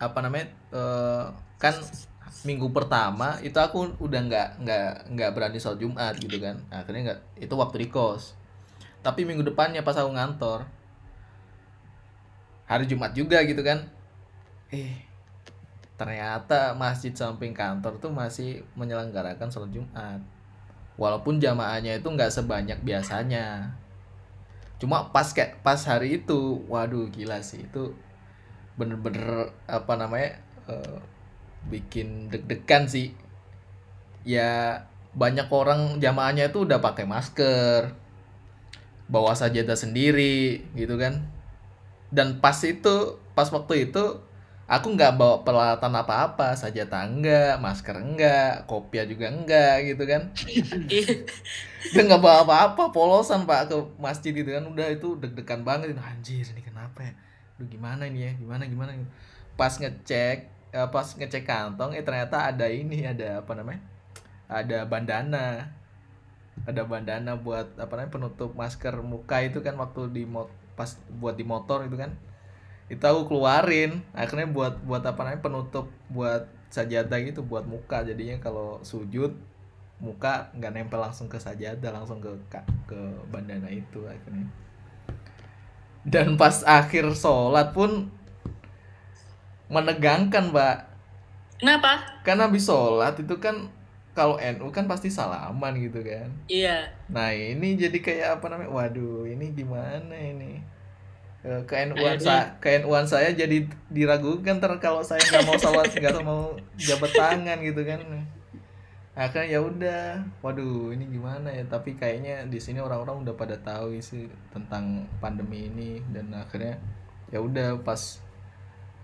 [0.00, 1.24] apa namanya eh,
[1.60, 1.76] kan
[2.48, 6.56] minggu pertama itu aku udah nggak nggak nggak berani sholat Jumat gitu kan.
[6.72, 8.32] Akhirnya nggak itu waktu di kos.
[9.04, 10.64] Tapi minggu depannya pas aku ngantor
[12.64, 13.84] hari Jumat juga gitu kan.
[14.72, 15.04] Eh
[16.00, 20.24] ternyata masjid samping kantor tuh masih menyelenggarakan sholat Jumat.
[20.96, 23.76] Walaupun jamaahnya itu nggak sebanyak biasanya.
[24.80, 27.92] Cuma pas kayak pas hari itu waduh gila sih itu
[28.80, 30.40] bener-bener apa namanya
[30.72, 30.98] eh,
[31.68, 33.12] bikin deg-degan sih.
[34.24, 37.92] Ya banyak orang jamaahnya itu udah pakai masker
[39.10, 41.28] bawa sajadah sendiri gitu kan.
[42.08, 44.04] Dan pas itu pas waktu itu
[44.70, 50.30] aku nggak bawa peralatan apa-apa sajadah enggak masker enggak kopiah juga enggak gitu kan.
[51.90, 54.62] Udah nggak bawa apa-apa polosan pak ke masjid itu kan.
[54.62, 57.14] Udah itu deg-degan banget anjir ini kenapa ya
[57.60, 58.32] Duh gimana ini ya?
[58.40, 58.92] Gimana gimana
[59.60, 60.36] pas ngecek
[60.72, 63.80] eh, pas ngecek kantong eh ternyata ada ini ada apa namanya?
[64.48, 65.46] Ada bandana.
[66.68, 71.36] Ada bandana buat apa namanya penutup masker muka itu kan waktu di mo- pas buat
[71.36, 72.12] di motor itu kan.
[72.92, 74.00] Itu aku keluarin.
[74.16, 78.04] Akhirnya buat buat apa namanya penutup buat sajadah gitu buat muka.
[78.08, 79.32] Jadinya kalau sujud
[80.00, 82.32] muka nggak nempel langsung ke sajadah langsung ke
[82.90, 83.00] ke
[83.32, 84.48] bandana itu akhirnya
[86.04, 88.08] dan pas akhir sholat pun
[89.70, 90.76] menegangkan mbak.
[91.60, 92.00] Kenapa?
[92.24, 93.68] kan habis sholat itu kan
[94.16, 96.28] kalau NU kan pasti salaman gitu kan.
[96.48, 96.88] Iya.
[97.06, 98.72] nah ini jadi kayak apa namanya?
[98.72, 100.60] Waduh ini gimana ini?
[101.40, 106.20] Eh, ke-NU-an Akhirnya- sa ke-NU-an saya jadi diragukan ter kalau saya nggak mau sholat nggak
[106.20, 108.00] mau jabat tangan gitu kan
[109.14, 110.00] akhirnya ya udah
[110.44, 111.64] waduh ini gimana ya?
[111.66, 116.00] Tapi kayaknya di sini orang-orang udah pada tahu sih tentang pandemi ini.
[116.14, 116.78] Dan akhirnya
[117.30, 118.22] ya udah pas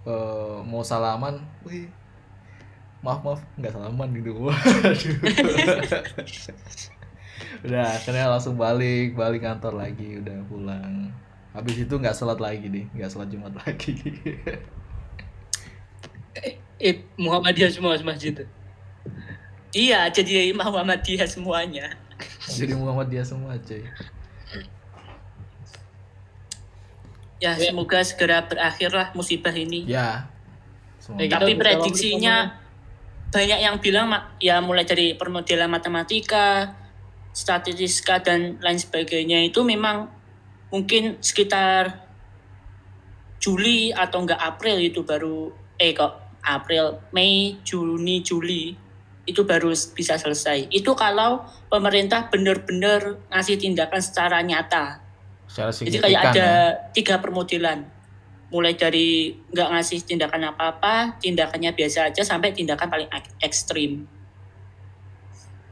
[0.06, 1.90] eh, mau salaman wih
[3.04, 4.30] maaf maaf nggak salaman gitu.
[7.64, 11.12] Udah akhirnya langsung balik balik kantor lagi udah pulang.
[11.52, 13.92] Habis itu nggak sholat lagi deh nggak sholat jumat lagi.
[16.80, 18.44] Eh, Muhammadiyah semua masjid.
[19.70, 21.94] Iya, jadi Muhammadiyah semuanya.
[22.46, 23.84] jadi Muhammad dia semua cuy
[27.36, 27.68] Ya, Ya.
[27.68, 29.84] semoga segera berakhirlah musibah ini.
[29.84, 30.24] ya
[30.98, 32.56] semoga Eh, Tapi prediksinya
[33.28, 36.72] banyak yang bilang mak- ya mulai dari permodelan matematika,
[37.30, 40.08] statistika dan lain sebagainya itu memang
[40.66, 42.08] mungkin sekitar
[43.36, 48.72] Juli atau enggak April itu baru eh kok April, Mei, Juni, Juli
[49.26, 50.70] itu baru bisa selesai.
[50.70, 55.02] Itu kalau pemerintah benar-benar ngasih tindakan secara nyata.
[55.46, 56.50] secara Jadi kayak ada ya.
[56.90, 57.86] tiga permodelan.
[58.48, 64.06] Mulai dari nggak ngasih tindakan apa-apa, tindakannya biasa aja, sampai tindakan paling ek- ekstrim.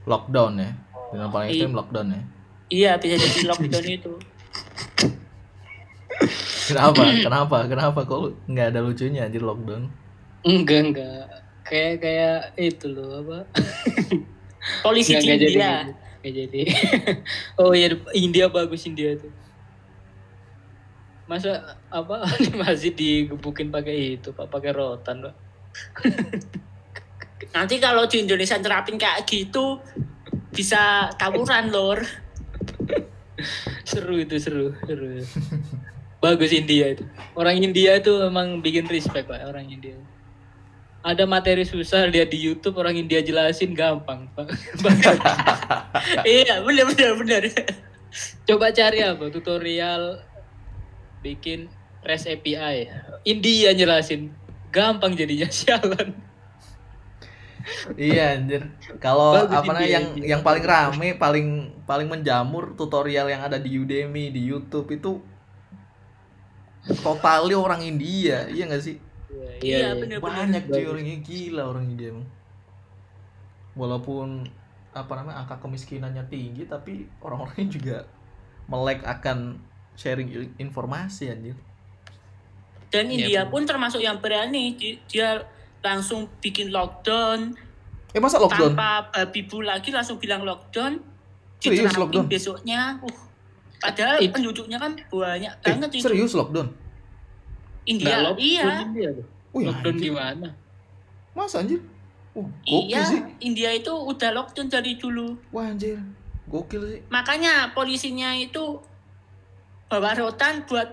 [0.05, 0.69] lockdown ya
[1.09, 1.53] dengan paling Iya.
[1.57, 2.21] ekstrim lockdown ya
[2.69, 4.13] Iya, bisa jadi lockdown itu.
[6.69, 9.89] kenapa kenapa kenapa kok nggak ada lucunya anjir lockdown
[10.45, 11.25] Enggak, enggak.
[11.65, 13.39] Kayak kayak itu loh apa?
[14.85, 15.49] Polisi di enggak jadi.
[15.49, 15.75] India.
[16.21, 16.63] Enggak jadi.
[17.61, 19.33] oh iya India bagus India tuh.
[21.25, 22.21] Masa apa
[22.61, 25.35] masih digebukin pakai itu Pak pakai rotan, Pak.
[27.57, 29.81] Nanti kalau di Indonesia terapin kayak gitu,
[30.53, 32.01] bisa tawuran, lor.
[33.85, 35.21] Seru itu seru, seru.
[36.25, 37.05] bagus India itu.
[37.37, 39.97] Orang India itu emang bikin respect Pak orang India.
[41.05, 44.49] Ada materi susah lihat di YouTube orang India jelasin gampang, Pak.
[46.25, 47.43] iya, benar benar benar.
[48.49, 50.25] Coba cari apa tutorial
[51.21, 51.69] bikin
[52.01, 52.89] REST API.
[53.29, 54.33] India jelasin
[54.75, 56.11] gampang jadinya sialan.
[57.97, 58.61] iya anjir
[59.01, 60.37] kalau apa namanya yang India.
[60.37, 61.47] yang paling rame paling
[61.89, 65.17] paling menjamur tutorial yang ada di Udemy di YouTube itu
[67.01, 69.01] totali orang India iya nggak sih
[69.59, 70.19] Iya, bener.
[70.19, 72.27] banyak cuy orangnya gila orang India emang
[73.75, 74.47] walaupun
[74.91, 77.97] apa namanya angka kemiskinannya tinggi tapi orang-orangnya juga
[78.65, 79.59] melek akan
[79.95, 81.57] sharing informasi anjir
[82.89, 83.51] Dan Iya, India benar.
[83.51, 84.65] pun termasuk yang berani.
[84.73, 85.43] Di- Dia
[85.81, 87.51] langsung bikin lockdown
[88.09, 88.71] Eh masa lockdown?
[88.71, 91.03] tanpa babi bu lagi langsung bilang lockdown.
[91.59, 92.31] Serius lockdown?
[92.31, 93.03] besoknya.
[93.03, 93.11] Uh,
[93.77, 96.07] padahal It- penduduknya kan banyak Eh, banget itu.
[96.07, 96.71] serius lockdown?
[97.85, 98.87] India, lockdown iya.
[98.87, 99.11] India.
[99.55, 100.05] Wih, lockdown anjir.
[100.11, 100.49] gimana?
[101.33, 101.81] Masa anjir?
[102.35, 103.21] Uh, gokil Iya, sih.
[103.41, 105.39] India itu udah lockdown dari dulu.
[105.55, 106.03] Wah anjir.
[106.51, 107.01] Gokil sih.
[107.09, 108.83] Makanya polisinya itu
[109.87, 110.91] bawa rotan buat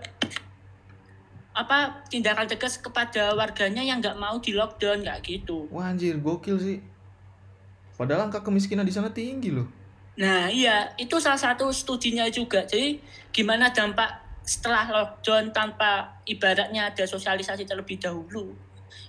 [1.51, 5.67] apa tindakan tegas kepada warganya yang nggak mau di lockdown kayak gitu.
[5.73, 6.79] Wah anjir, gokil sih.
[7.97, 9.67] Padahal angka kemiskinan di sana tinggi loh.
[10.15, 12.63] Nah iya itu salah satu studinya juga.
[12.63, 13.01] Jadi
[13.35, 18.53] gimana dampak setelah lockdown tanpa ibaratnya ada sosialisasi terlebih dahulu.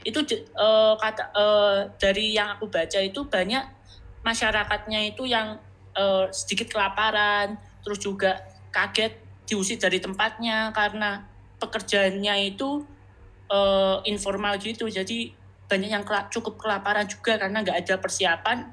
[0.05, 3.65] Itu eh, kata eh, dari yang aku baca itu banyak
[4.23, 5.59] masyarakatnya itu yang
[5.97, 8.39] eh, sedikit kelaparan, terus juga
[8.71, 9.19] kaget
[9.49, 11.27] diusir dari tempatnya karena
[11.59, 12.85] pekerjaannya itu
[13.51, 14.87] eh, informal gitu.
[14.87, 15.33] Jadi
[15.67, 18.69] banyak yang cukup kelaparan juga karena nggak ada persiapan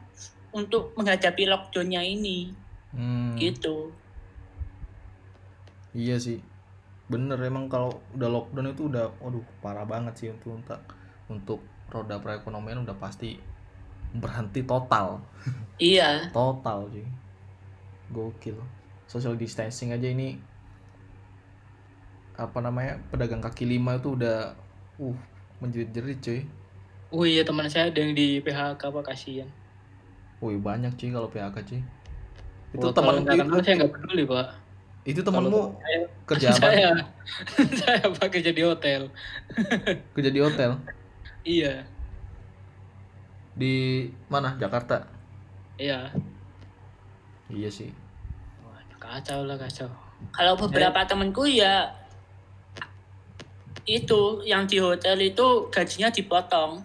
[0.52, 2.52] untuk menghadapi lockdownnya ini
[2.90, 3.94] Hmm, gitu.
[5.94, 6.42] Iya sih.
[7.10, 10.80] Bener emang kalau udah lockdown itu udah waduh parah banget sih untuk untuk
[11.30, 13.38] untuk roda perekonomian udah pasti
[14.14, 15.20] berhenti total.
[15.80, 17.08] Iya, Total sih.
[18.12, 18.60] Gokil.
[19.08, 20.36] Social distancing aja ini
[22.36, 23.00] apa namanya?
[23.08, 24.52] Pedagang kaki lima itu udah
[25.00, 25.18] uh
[25.64, 26.42] menjerit-jerit cuy.
[27.16, 29.50] Oh iya teman saya ada yang di PHK pak kasihan.
[30.44, 31.82] Wih banyak cuy kalau PHK cuy.
[32.76, 34.48] Itu Oh, teman itu, kenal saya nggak peduli pak.
[35.08, 36.60] Itu temanmu saya, kerja apa?
[36.60, 36.90] saya
[37.82, 39.02] saya pak kerja di hotel.
[40.16, 40.72] Kerja di hotel
[41.44, 41.84] Iya
[43.56, 44.56] di mana?
[44.56, 45.04] Jakarta.
[45.76, 46.12] iya.
[47.50, 47.90] Iya sih.
[48.64, 49.90] Wah, kacau lah kacau.
[50.32, 51.96] kalau beberapa temenku ya
[53.88, 56.84] itu yang di hotel itu gajinya dipotong.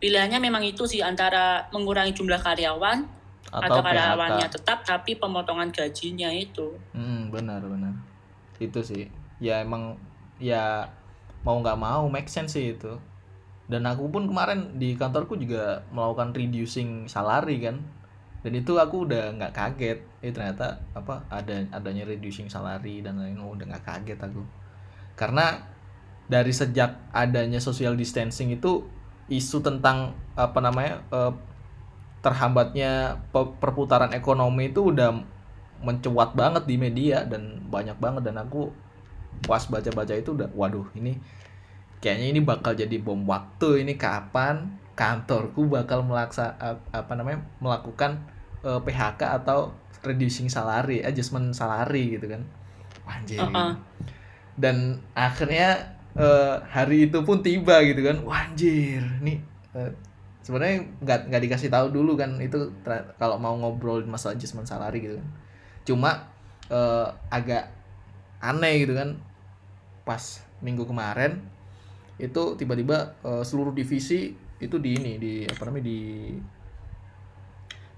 [0.00, 3.04] Pilihannya memang itu sih antara mengurangi jumlah karyawan
[3.50, 4.54] atau, Atau, karyawannya PHK.
[4.62, 6.70] tetap tapi pemotongan gajinya itu.
[6.94, 7.98] Hmm, benar benar.
[8.62, 9.10] Itu sih.
[9.42, 9.98] Ya emang
[10.38, 10.86] ya
[11.42, 12.94] mau nggak mau make sense sih itu.
[13.66, 17.82] Dan aku pun kemarin di kantorku juga melakukan reducing salary kan.
[18.40, 19.98] Dan itu aku udah nggak kaget.
[20.22, 24.42] Eh ternyata apa ada adanya reducing salary dan lain oh, udah nggak kaget aku.
[25.18, 25.58] Karena
[26.30, 28.86] dari sejak adanya social distancing itu
[29.26, 31.32] isu tentang apa namanya eh,
[32.20, 35.10] terhambatnya pe- perputaran ekonomi itu udah
[35.80, 38.68] mencuat banget di media dan banyak banget dan aku
[39.48, 41.16] pas baca-baca itu udah waduh ini
[42.04, 48.20] kayaknya ini bakal jadi bom waktu ini kapan kantorku bakal melaksa ap- apa namanya melakukan
[48.60, 49.72] eh, PHK atau
[50.04, 52.42] reducing salary adjustment salary gitu kan
[53.08, 53.40] Anjir.
[53.42, 53.72] Uh-uh.
[54.60, 59.40] dan akhirnya eh, hari itu pun tiba gitu kan Wah, anjir nih
[59.72, 59.90] eh,
[60.50, 62.74] sebenarnya nggak nggak dikasih tahu dulu kan itu
[63.14, 65.28] kalau mau ngobrol masalah adjustment salary gitu kan.
[65.86, 66.10] Cuma
[66.66, 67.70] eh, agak
[68.42, 69.14] aneh gitu kan
[70.02, 71.38] pas minggu kemarin
[72.18, 76.00] itu tiba-tiba eh, seluruh divisi itu di ini di apa namanya di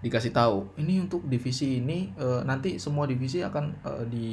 [0.02, 4.28] dikasih tahu ini untuk divisi ini eh, nanti semua divisi akan eh, di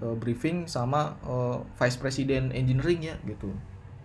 [0.00, 3.52] eh, briefing sama eh, vice president engineering ya gitu.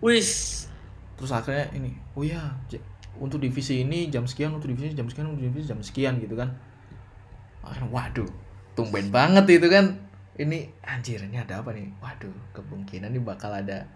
[0.04, 0.68] Wis,
[1.16, 2.52] terus akhirnya ini oh ya
[3.20, 6.54] untuk divisi ini jam sekian untuk divisi jam sekian untuk divisi jam sekian gitu kan.
[7.90, 8.28] Waduh
[8.74, 10.00] tumben banget itu kan.
[10.34, 11.94] Ini anjir ini ada apa nih?
[12.02, 13.86] Waduh kemungkinan ini bakal ada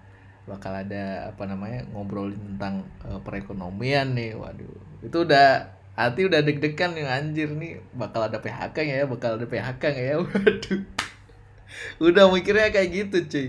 [0.46, 4.74] bakal ada apa namanya ngobrolin tentang eh, perekonomian nih waduh.
[5.02, 7.82] Itu udah hati udah deg-degan nih anjir nih.
[7.90, 9.04] Bakal ada PHK ya?
[9.10, 10.14] Bakal ada PHK ya?
[10.22, 10.80] Waduh.
[11.98, 13.48] Udah mikirnya kayak gitu cuy.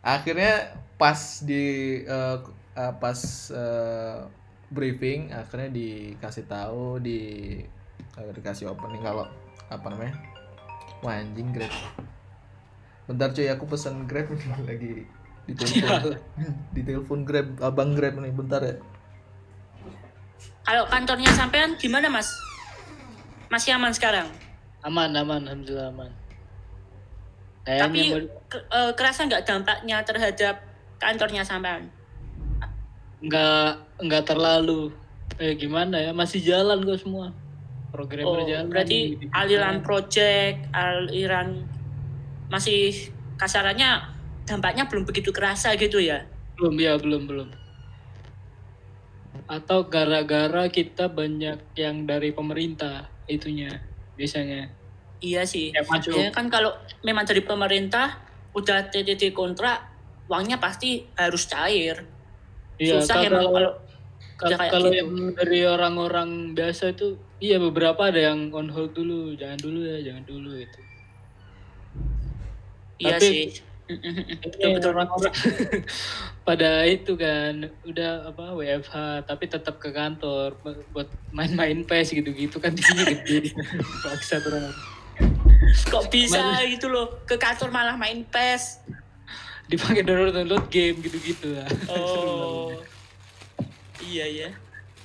[0.00, 2.36] Akhirnya pas di eh,
[2.78, 3.20] eh, pas
[3.50, 4.18] eh,
[4.68, 7.18] briefing akhirnya dikasih tahu di
[8.14, 9.24] eh, dikasih opening kalau
[9.66, 10.14] apa namanya
[10.98, 11.70] Wah, anjing grab
[13.04, 14.92] bentar cuy aku pesen grab nih lagi
[15.44, 16.12] di telepon
[16.74, 18.76] di telepon grab abang grab nih bentar ya
[20.62, 22.28] kalau kantornya sampean gimana mas?
[23.48, 24.28] Masih aman sekarang?
[24.84, 26.12] Aman aman alhamdulillah aman.
[27.64, 30.60] Kayaknya Tapi mau- ke- eh, kerasa nggak dampaknya terhadap
[31.00, 31.88] kantornya sampean?
[33.18, 33.68] Nggak
[34.04, 34.94] nggak terlalu
[35.38, 37.34] eh gimana ya masih jalan kok semua
[37.90, 39.24] program Oh, berjalan berarti gitu.
[39.32, 41.64] aliran project, aliran
[42.52, 44.02] masih kasarannya
[44.44, 46.24] dampaknya belum begitu kerasa gitu ya?
[46.58, 47.48] belum ya belum belum
[49.46, 53.80] atau gara-gara kita banyak yang dari pemerintah itunya
[54.14, 54.74] biasanya
[55.18, 55.74] Iya sih.
[55.74, 56.70] Masuk Ya kan kalau
[57.02, 58.22] memang dari pemerintah
[58.54, 59.82] udah TTT kontrak
[60.30, 62.06] uangnya pasti harus cair.
[62.78, 63.70] Iya, Susah kalau- emang kalau
[64.38, 64.96] Kalau, kayak kalau gitu.
[64.96, 67.06] yang dari orang-orang biasa itu,
[67.38, 70.80] iya beberapa ada yang on hold dulu, jangan dulu ya, jangan dulu itu.
[72.98, 73.42] iya Tapi- sih.
[73.88, 74.92] Ini betul.
[74.92, 75.32] orang-orang
[76.46, 82.60] pada itu kan udah apa WFH tapi tetap ke kantor bu- buat main-main PES gitu-gitu
[82.60, 83.48] kan di sini gede.
[84.04, 84.76] Paksa orang
[85.88, 88.84] Kok bisa Mana- gitu loh ke kantor malah main PES.
[89.68, 91.68] Dipakai download-download game gitu-gitu lah.
[91.92, 92.72] Oh.
[94.10, 94.50] iya ya.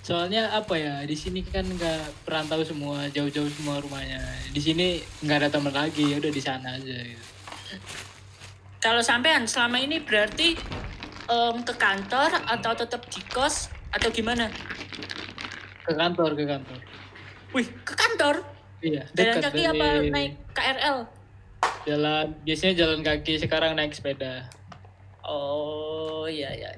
[0.04, 4.20] Soalnya apa ya di sini kan nggak perantau semua jauh-jauh semua rumahnya.
[4.52, 7.26] Di sini nggak ada teman lagi ya udah di sana aja gitu.
[8.80, 10.60] Kalau sampean selama ini berarti
[11.28, 14.52] em, ke kantor atau tetap di kos atau gimana?
[15.88, 16.80] Ke kantor ke kantor.
[17.56, 18.44] Wih, ke kantor?
[18.84, 19.08] Iya.
[19.16, 20.98] Jalan dekat kaki dari- apa naik KRL?
[21.84, 24.48] Jalan biasanya jalan kaki sekarang naik sepeda.
[25.24, 26.72] Oh, iya iya.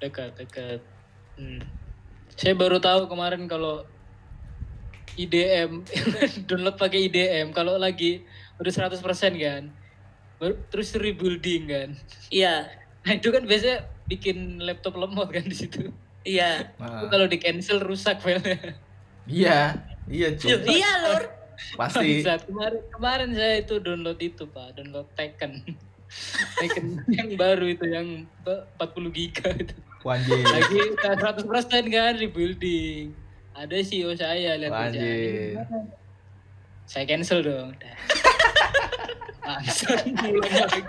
[0.00, 0.80] dekat dekat
[1.36, 1.60] hmm.
[2.32, 3.84] saya baru tahu kemarin kalau
[5.20, 5.84] IDM
[6.48, 8.24] download pakai IDM kalau lagi
[8.56, 8.96] udah 100%
[9.36, 9.68] kan
[10.40, 11.88] baru terus rebuilding kan
[12.32, 12.64] Iya,
[13.04, 15.92] nah itu kan biasanya bikin laptop lemot kan di situ
[16.24, 16.72] iya.
[16.80, 18.80] Nah, kalau di cancel rusak filenya
[19.28, 19.76] iya,
[20.08, 20.48] iya cuy.
[20.48, 21.22] Loh, iya, Lur.
[21.76, 22.24] Pasti.
[22.48, 25.62] Kemarin kemarin saya itu download itu pak download Tekken
[26.60, 28.78] Tekken yang baru itu yang 40
[29.14, 30.40] giga itu Wanjir.
[30.40, 31.46] lagi udah 100%
[31.92, 33.12] kan rebuilding
[33.52, 35.78] ada CEO saya lihat kerjaan gimana?
[36.88, 37.76] saya cancel dong
[39.46, 40.82] langsung mulai lagi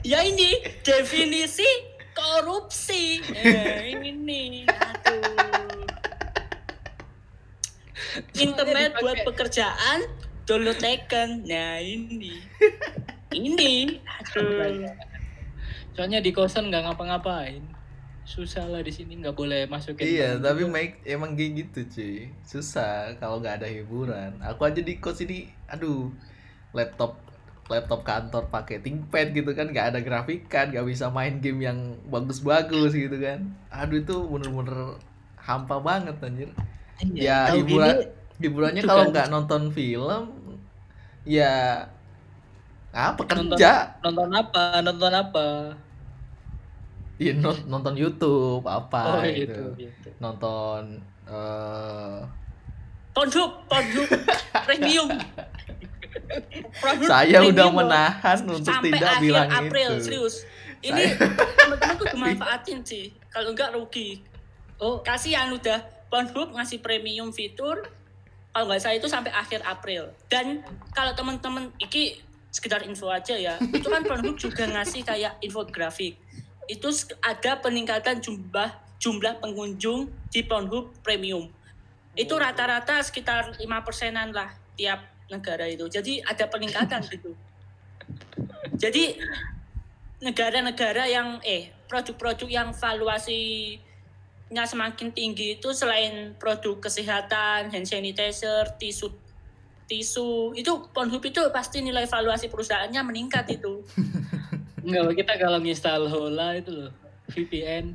[0.00, 1.66] Ya ini definisi
[2.10, 3.20] korupsi.
[3.32, 4.52] Eh, ini nih.
[4.66, 5.49] Aduh.
[8.34, 10.06] Internet buat pekerjaan,
[10.48, 11.46] download Tekken.
[11.46, 12.34] Nah, ini.
[13.30, 14.02] Ini.
[14.34, 14.90] Aduh.
[15.94, 17.62] soalnya di kosan nggak ngapa-ngapain
[18.30, 20.74] susah lah di sini nggak boleh masukin Iya, tapi juga.
[20.78, 22.16] make emang kayak gitu cuy.
[22.46, 24.38] Susah kalau nggak ada hiburan.
[24.38, 26.14] Aku aja di kos ini, aduh,
[26.70, 27.18] laptop
[27.66, 32.94] laptop kantor pakai ThinkPad gitu kan, nggak ada grafikan, nggak bisa main game yang bagus-bagus
[32.94, 33.50] gitu kan.
[33.70, 34.98] Aduh itu bener-bener
[35.34, 36.50] hampa banget anjir.
[37.02, 38.04] Ya Iya, tahu hiburan gini,
[38.38, 39.10] hiburannya kalau kan.
[39.10, 40.22] nggak nonton film,
[41.22, 41.54] ya
[42.90, 43.72] apa Nonton- kerja?
[44.00, 45.46] nonton apa nonton apa
[47.16, 49.36] Iya non- nonton YouTube apa oh gitu.
[49.46, 52.18] gitu gitu Nonton eh
[53.10, 54.08] Pornhub, Pornhub
[54.64, 55.08] premium.
[57.02, 57.78] Saya udah premium, loh.
[57.80, 60.02] menahan untuk sampai tidak akhir bilang April itu.
[60.02, 60.34] serius
[60.80, 64.24] ini teman-temanku dimanfaatin sih kalau enggak rugi
[64.78, 65.76] oh kasihan udah
[66.10, 67.86] Pornhub ngasih premium fitur
[68.50, 70.10] kalau nggak salah itu sampai akhir April.
[70.26, 72.18] Dan kalau teman-teman iki
[72.50, 76.18] sekedar info aja ya itu kan Pornhub juga ngasih kayak infografik.
[76.66, 76.90] Itu
[77.22, 81.48] ada peningkatan jumlah jumlah pengunjung di Pornhub premium.
[82.18, 85.86] Itu rata-rata sekitar lima persenan lah tiap negara itu.
[85.86, 87.32] Jadi ada peningkatan gitu.
[88.76, 89.14] Jadi
[90.20, 92.68] negara-negara yang eh produk-produk yang
[94.50, 99.14] valuasinya semakin tinggi itu selain produk kesehatan, hand sanitizer, tisu
[99.86, 103.86] tisu itu Pornhub itu pasti nilai valuasi perusahaannya meningkat itu.
[104.86, 106.90] Enggak, kita kalau nginstal Hola itu loh,
[107.30, 107.94] VPN.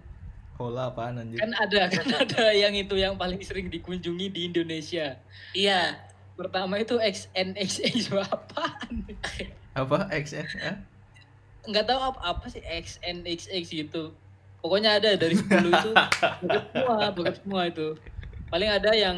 [0.56, 1.44] Hola apaan anjir?
[1.44, 5.20] Kan ada, kan ada yang itu yang paling sering dikunjungi di Indonesia.
[5.52, 6.00] Iya,
[6.36, 9.08] Pertama itu XNXX apaan?
[9.72, 10.48] Apa XN?
[10.60, 10.78] Hah?
[11.68, 14.12] Nggak tahu apa, apa sih XNXX gitu.
[14.66, 15.92] Pokoknya ada dari 10 itu,
[16.42, 17.88] bukan semua, bukan semua itu.
[18.50, 19.18] Paling ada yang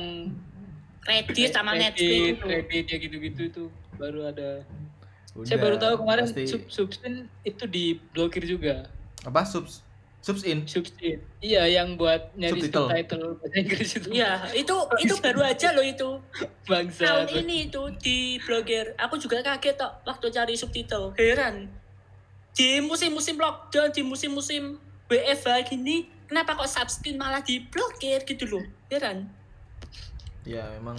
[1.02, 2.44] Reddit sama Netflix.
[2.44, 3.64] Reddit ya gitu-gitu itu
[3.96, 4.68] baru ada.
[5.32, 8.92] Udah, Saya baru tahu kemarin pasti sub Substin itu diblokir juga.
[9.24, 9.80] apa subs
[10.20, 11.24] subs in Substin.
[11.40, 12.88] Iya, yang buat nyari Subtitle.
[12.92, 14.08] subtitle bahasa Inggris itu.
[14.12, 16.10] Iya, itu itu baru aja loh itu.
[16.68, 17.08] Bangsa.
[17.08, 18.92] Tahun ini itu di blogger.
[19.00, 21.16] Aku juga kaget tok waktu cari subtitle.
[21.16, 21.72] Heran.
[22.52, 24.76] Di musim-musim lockdown, di musim-musim
[25.08, 25.96] WFH gini,
[26.26, 28.64] kenapa kok subscribe malah diblokir gitu loh.
[28.88, 29.28] Heran.
[30.44, 30.96] ya memang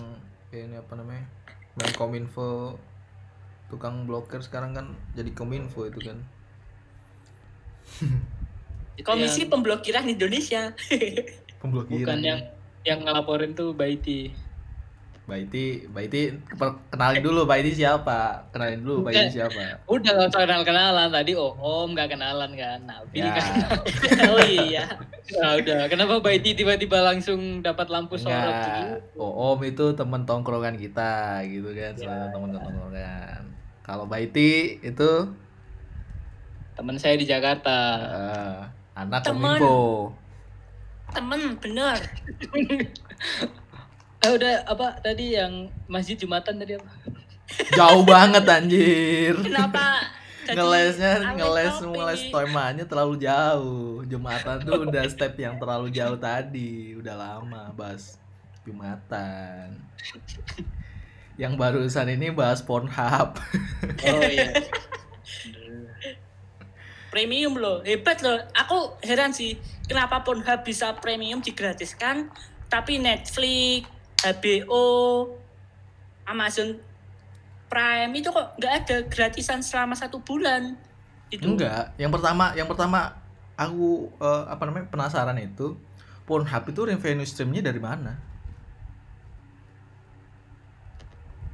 [0.49, 1.25] kayak ini apa namanya
[1.75, 2.77] main kominfo
[3.67, 6.21] tukang blokir sekarang kan jadi kominfo itu kan
[9.01, 10.75] Komisi yang- Pemblokiran Indonesia.
[11.59, 12.41] pemblokiran bukan yang
[12.85, 14.37] yang ngelaporin tuh Baiti.
[15.29, 16.33] Baiti Baiti
[16.89, 21.53] kenalin dulu Baiti siapa kenalin dulu Baiti siapa Udah gak usah kenal kenalan tadi oh
[21.61, 22.81] om gak kenalan kan.
[22.89, 23.53] Nah, ya kan.
[24.33, 24.89] oh iya.
[25.37, 25.85] Nah, udah.
[25.93, 29.21] Kenapa Baiti tiba-tiba langsung dapat lampu sorot gitu?
[29.21, 33.41] oh om itu teman tongkrongan kita gitu kan Ya, selalu teman tongkrongan
[33.85, 35.13] kalau Baiti itu
[36.79, 37.79] Teman saya di Jakarta.
[38.07, 38.59] Eh,
[38.95, 39.59] anak Temen.
[39.59, 40.15] kominfo.
[41.11, 41.99] Temen, bener.
[44.19, 46.91] Eh udah apa tadi yang masjid Jumatan tadi apa?
[47.75, 49.35] Jauh banget anjir.
[49.41, 50.03] Kenapa?
[50.49, 52.33] jadi ngelesnya ngeles ngeles nih?
[52.33, 58.17] temanya terlalu jauh jumatan tuh udah step yang terlalu jauh tadi udah lama bahas
[58.65, 59.77] jumatan
[61.37, 63.37] yang barusan ini bahas Pornhub
[64.09, 64.57] Oh iya.
[67.09, 68.37] Premium loh, hebat loh.
[68.53, 69.57] Aku heran sih,
[69.89, 72.29] kenapa Pornhub bisa premium digratiskan,
[72.69, 73.89] tapi Netflix,
[74.25, 74.87] HBO,
[76.27, 76.75] Amazon
[77.69, 80.75] Prime itu kok nggak ada gratisan selama satu bulan.
[81.29, 81.55] Itu.
[81.55, 81.93] Enggak.
[82.01, 83.01] Yang pertama yang pertama
[83.55, 85.77] aku eh, apa namanya penasaran itu
[86.25, 88.17] Pornhub itu revenue streamnya dari mana?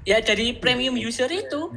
[0.07, 1.75] Ya dari premium user itu.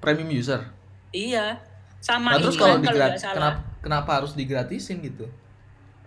[0.00, 0.68] premium user?
[1.12, 1.60] Iya.
[2.00, 5.28] Sama nah terus kalau kan kalau digrat kenapa kenapa harus digratisin gitu?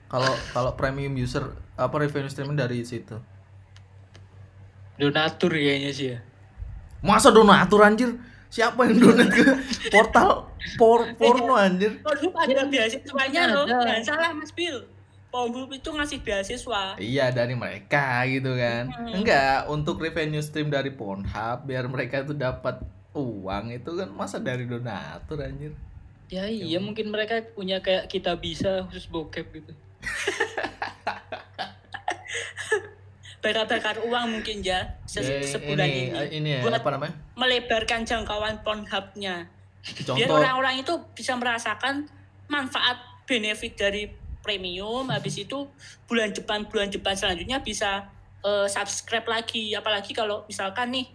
[0.10, 3.18] Kalau kalau premium user apa revenue streamnya dari situ
[4.98, 6.18] Donatur kayaknya sih ya.
[7.04, 8.16] Masa donatur anjir?
[8.54, 9.42] Siapa yang donat ke
[9.90, 10.46] portal
[10.78, 11.98] por porno anjir?
[12.06, 14.86] Pornhub ada beasiswanya loh, jangan salah Mas Bill.
[15.34, 16.94] Pornhub itu ngasih beasiswa.
[17.02, 18.94] Iya dari mereka gitu kan.
[18.94, 19.18] Hmm.
[19.18, 22.78] Enggak, untuk revenue stream dari Pornhub biar mereka itu dapat
[23.18, 25.74] uang itu kan masa dari donatur anjir.
[26.30, 29.74] Ya iya mungkin mereka punya kayak kita bisa khusus bokep gitu.
[33.44, 36.16] Bakar-bakar uang mungkin ya se- Ya, sebulan ini.
[36.32, 37.14] ini ya Buat apa namanya?
[37.36, 39.52] melebarkan jangkauan Pornhub-nya.
[39.84, 42.08] Biar orang-orang itu bisa merasakan
[42.48, 44.08] manfaat benefit dari
[44.40, 45.68] premium habis itu
[46.04, 48.08] bulan depan bulan depan selanjutnya bisa
[48.42, 51.08] eh, subscribe lagi apalagi kalau misalkan nih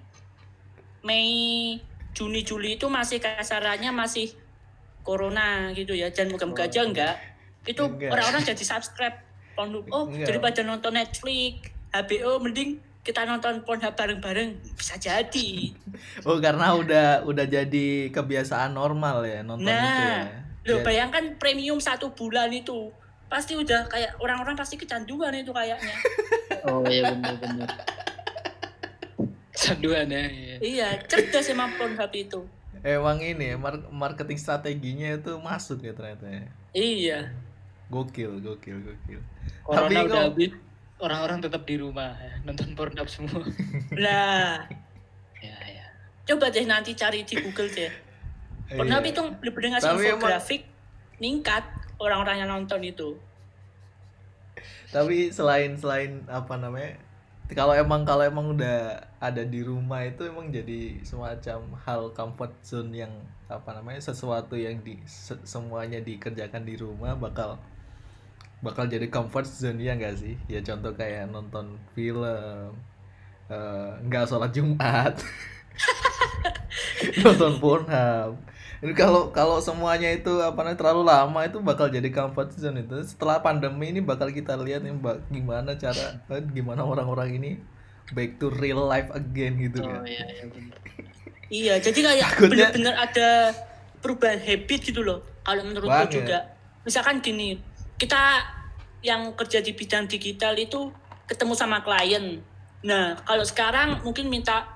[1.01, 1.77] Mei
[2.11, 4.33] Juni Juli itu masih kasarannya masih
[5.03, 7.17] corona gitu ya dan moga-moga aja enggak
[7.65, 9.17] itu orang-orang jadi subscribe
[9.53, 10.27] Pornhub oh Enggak.
[10.27, 15.73] daripada nonton Netflix HBO mending kita nonton Pornhub bareng-bareng bisa jadi
[16.29, 20.19] oh karena udah udah jadi kebiasaan normal ya nonton itu ya.
[20.19, 20.27] Nah,
[20.67, 22.93] Loh, Jadi- bayangkan premium satu bulan itu
[23.27, 25.97] pasti udah kayak orang-orang pasti kecanduan itu kayaknya.
[26.67, 27.71] Oh iya benar-benar.
[29.49, 30.25] Kecanduan ya.
[30.27, 30.57] iya.
[30.59, 32.41] iya, cerdas emang Pornhub itu.
[32.79, 36.45] Emang ini ya, mar- marketing strateginya itu masuk ya ternyata ya.
[36.71, 37.19] Iya.
[37.89, 39.21] Gokil, gokil, gokil.
[39.65, 40.51] Corona Tapi udah kok- habis,
[40.99, 43.43] orang-orang tetap di rumah ya, nonton Pornhub semua.
[43.95, 44.67] Nah,
[45.39, 45.87] ya ya.
[46.25, 47.93] coba deh nanti cari di Google deh.
[48.69, 49.11] Pornhub Iya.
[49.11, 50.63] itu bener-bener ngasih Tapi emang- infografik
[51.17, 51.65] meningkat
[51.97, 53.17] orang-orang yang nonton itu.
[54.89, 56.97] Tapi selain selain apa namanya?
[57.49, 62.93] Kalau emang kalau emang udah ada di rumah itu emang jadi semacam hal comfort zone
[62.93, 63.13] yang
[63.49, 67.57] apa namanya sesuatu yang di se- semuanya dikerjakan di rumah bakal
[68.65, 70.35] bakal jadi comfort zone ya enggak sih?
[70.51, 72.75] Ya contoh kayak nonton film
[73.51, 75.15] eh, nggak sholat Jumat
[77.25, 78.35] nonton Pornhub
[78.79, 83.03] ini kalau kalau semuanya itu apa namanya terlalu lama itu bakal jadi comfort zone itu
[83.03, 84.95] setelah pandemi ini bakal kita lihat nih
[85.35, 87.51] gimana cara eh, gimana orang-orang ini
[88.15, 90.45] back to real life again gitu Oh kan iya iya.
[91.49, 93.57] Iya, jadi kayak bener-bener ada
[94.05, 95.25] perubahan habit gitu loh.
[95.41, 96.13] Kalau menurutku Banget.
[96.13, 96.39] juga.
[96.85, 97.57] Misalkan gini,
[97.99, 98.47] kita
[99.03, 100.91] yang kerja di bidang digital itu
[101.29, 102.41] ketemu sama klien.
[102.83, 104.67] Nah, kalau sekarang mungkin minta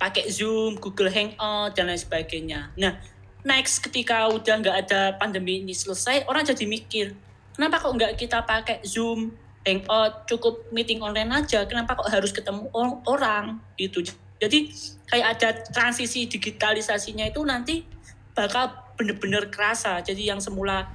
[0.00, 2.72] pakai Zoom, Google Hangout, dan lain sebagainya.
[2.80, 2.96] Nah,
[3.44, 7.06] next ketika udah nggak ada pandemi ini selesai, orang jadi mikir,
[7.52, 12.72] kenapa kok nggak kita pakai Zoom, Hangout, cukup meeting online aja, kenapa kok harus ketemu
[12.72, 14.00] or- orang gitu.
[14.40, 14.72] Jadi
[15.04, 17.84] kayak ada transisi digitalisasinya itu nanti
[18.32, 20.00] bakal bener-bener kerasa.
[20.00, 20.88] Jadi yang semula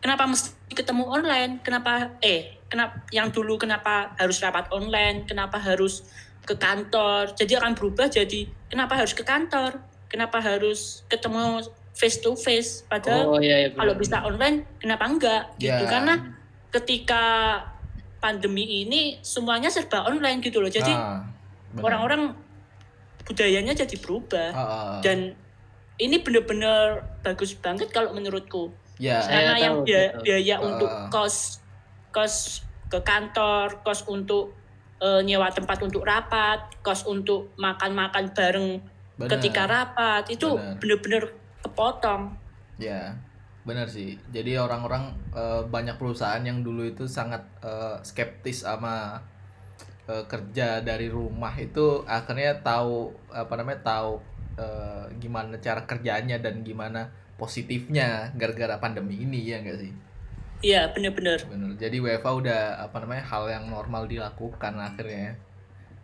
[0.00, 6.04] kenapa mesti ketemu online, kenapa eh kenapa yang dulu kenapa harus rapat online, kenapa harus
[6.44, 7.36] ke kantor.
[7.36, 9.78] Jadi akan berubah jadi kenapa harus ke kantor,
[10.08, 11.62] kenapa harus ketemu
[11.94, 13.68] face to face Oh padahal iya iya.
[13.76, 15.90] kalau bisa online kenapa enggak gitu Ya.
[15.90, 16.14] karena
[16.72, 17.24] ketika
[18.22, 20.70] pandemi ini semuanya serba online gitu loh.
[20.72, 21.24] Jadi Ah,
[21.80, 22.32] orang-orang
[23.28, 25.00] budayanya jadi berubah Ah, ah, ah.
[25.04, 25.36] dan
[26.00, 30.22] ini bener-bener bagus banget kalau menurutku ya Saya karena yang tahu, biaya, tahu.
[30.22, 30.60] biaya Ah.
[30.62, 31.36] untuk kos
[32.10, 32.34] kos
[32.86, 34.52] ke kantor kos untuk
[34.98, 38.76] eh, nyewa tempat untuk rapat kos untuk makan-makan bareng
[39.16, 39.30] benar.
[39.32, 42.36] ketika rapat itu bener-bener kepotong
[42.76, 43.12] Ya,
[43.62, 44.16] benar sih.
[44.28, 49.20] Jadi orang-orang eh, banyak perusahaan yang dulu itu sangat eh, skeptis sama
[50.26, 54.18] kerja dari rumah itu akhirnya tahu apa namanya tahu
[55.16, 57.06] gimana cara kerjanya dan gimana
[57.40, 59.92] positifnya gara-gara pandemi ini ya enggak sih
[60.60, 61.40] Iya, bener-bener.
[61.48, 65.40] bener jadi WFA udah apa namanya hal yang normal dilakukan akhirnya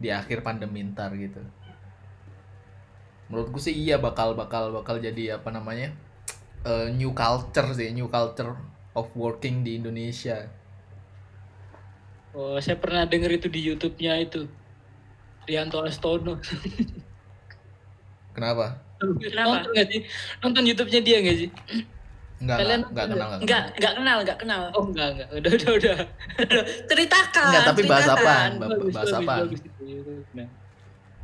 [0.01, 1.45] di akhir pandemi ntar gitu
[3.29, 5.93] menurutku sih iya bakal bakal bakal jadi apa namanya
[6.65, 8.57] eh, new culture sih new culture
[8.97, 10.49] of working di Indonesia
[12.37, 14.45] Oh, saya pernah denger itu di YouTube-nya itu.
[15.49, 16.37] Rianto Astono.
[18.37, 18.77] Kenapa?
[18.99, 20.01] Nonton nggak sih?
[20.41, 21.51] Nonton YouTube-nya dia nggak sih?
[22.37, 23.73] Enggak, Kalian enggak, enggak kenal, enggak Enggak, kenal.
[23.73, 24.63] enggak kenal, enggak kenal.
[24.73, 25.29] Oh enggak, enggak.
[25.33, 25.97] Udah, udah, udah.
[26.87, 27.47] Ceritakan.
[27.49, 28.23] Enggak, tapi bahas ceritakan.
[28.23, 28.51] apaan?
[28.53, 29.41] Ba- Bagus, bahas bagus, apaan?
[29.43, 30.15] bagus itu, itu.
[30.33, 30.49] Nah,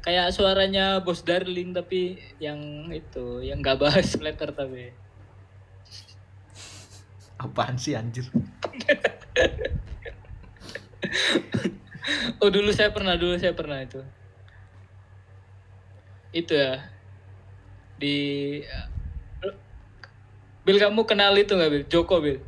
[0.03, 2.01] Kayak suaranya Bos Darling tapi
[2.37, 2.59] yang
[2.91, 4.91] itu, yang nggak bahas letter tapi.
[7.39, 8.27] Apaan sih anjir?
[12.39, 14.03] Oh dulu saya pernah, dulu saya pernah itu.
[16.33, 16.83] Itu ya.
[18.03, 18.18] Di
[20.66, 21.84] Bil kamu kenal itu nggak Bil?
[21.86, 22.38] Joko Bil?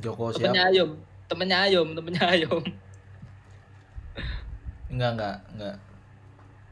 [0.00, 0.72] Joko Temennya siapa?
[0.72, 0.90] Ayom,
[1.28, 2.62] temennya Ayom, temennya Ayom.
[4.92, 5.76] Enggak, enggak, enggak.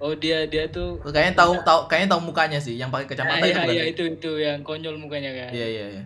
[0.03, 3.57] Oh dia dia tuh Kayaknya tahu tahu kayaknya tahu mukanya sih, yang pakai kacamata itu
[3.57, 5.51] iya, iya, itu itu yang konyol mukanya kan.
[5.53, 6.05] Iya, iya, iya.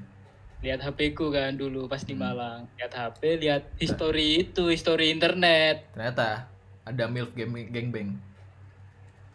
[0.62, 2.22] Lihat HP ku kan dulu pas di Hmm.
[2.22, 2.60] Malang.
[2.78, 5.86] Lihat HP, lihat history itu, history internet.
[5.94, 6.46] Ternyata
[6.86, 8.14] ada MILF game gangbang.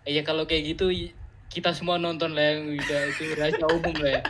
[0.08, 0.92] Iya kalau kayak gitu
[1.54, 4.24] kita semua nonton lah yang udah itu rahasia umum lah ya.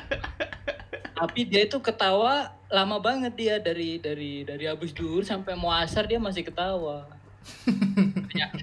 [1.16, 6.04] Tapi dia itu ketawa lama banget dia dari dari dari habis duhur sampai mau asar
[6.04, 7.08] dia masih ketawa.
[8.28, 8.60] ternyata,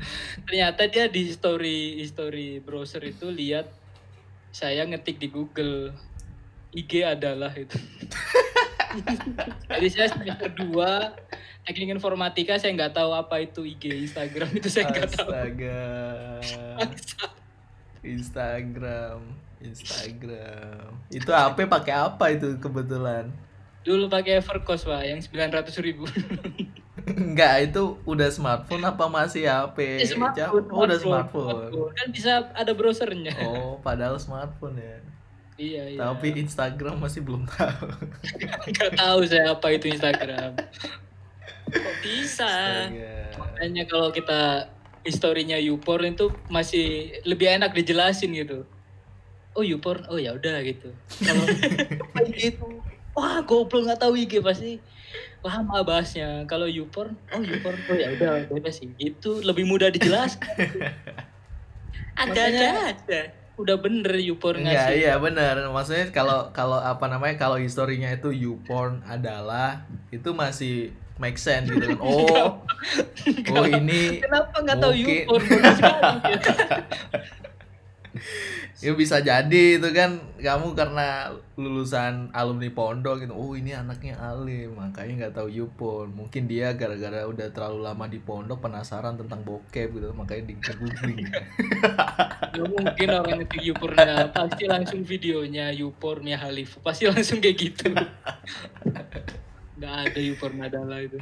[0.48, 3.68] ternyata dia di history history browser itu lihat
[4.52, 5.96] saya ngetik di Google
[6.76, 7.80] IG adalah itu.
[9.72, 14.90] Jadi saya semester 2 teknik informatika saya nggak tahu apa itu IG Instagram itu saya
[14.92, 15.30] nggak tahu.
[15.32, 15.80] Astaga.
[18.02, 19.18] Instagram,
[19.58, 20.90] Instagram.
[21.08, 23.30] Itu HP pakai apa itu kebetulan?
[23.82, 26.06] Dulu pakai Evercost pak, yang 900 ribu.
[27.02, 30.06] Enggak, itu udah smartphone apa masih HP?
[30.06, 31.70] Jam- Oh, udah smartphone.
[31.90, 33.34] Kan bisa ada browsernya.
[33.42, 34.98] Oh, padahal smartphone ya.
[35.58, 35.98] Iya iya.
[35.98, 37.86] Tapi Instagram masih belum tahu.
[38.70, 40.54] nggak tahu saya apa itu Instagram.
[41.68, 42.46] Kok bisa?
[42.86, 43.14] Astaga.
[43.36, 44.70] Makanya kalau kita
[45.02, 46.86] historinya YouPorn itu masih
[47.22, 48.62] lebih enak dijelasin gitu.
[49.52, 50.88] Oh YouPorn, oh ya udah gitu.
[51.20, 51.44] Kalau
[52.08, 52.66] apa IG itu,
[53.12, 54.80] wah goblok nggak tahu IG pasti
[55.42, 56.46] lama bahasnya.
[56.46, 58.88] Kalau YouPorn, oh YouPorn, oh ya udah beda sih.
[58.96, 60.48] Itu lebih mudah dijelaskan.
[62.16, 63.22] Ada-ada Makanya- aja.
[63.52, 64.96] Udah bener YouPorn Enggak, ngasih.
[64.96, 65.60] iya benar.
[65.68, 71.94] Maksudnya kalau kalau apa namanya kalau historinya itu YouPorn adalah itu masih make sense gitu
[71.94, 71.98] kan.
[72.02, 72.58] Oh,
[73.54, 74.92] oh ini Kenapa nggak tahu.
[74.98, 75.46] YouPorn?
[75.78, 76.34] Sekali.
[78.82, 83.30] ya bisa jadi itu kan kamu karena lulusan alumni pondok gitu.
[83.30, 86.10] Oh, ini anaknya alim, makanya nggak tahu YouPorn.
[86.10, 91.30] Mungkin dia gara-gara udah terlalu lama di pondok penasaran tentang bokep gitu, makanya di googling.
[92.52, 97.56] Nggak mungkin orang itu YouPorn nggak pasti langsung videonya YouPorn ya Halif pasti langsung kayak
[97.56, 97.96] gitu
[99.82, 101.18] nggak ada YouPorn adalah itu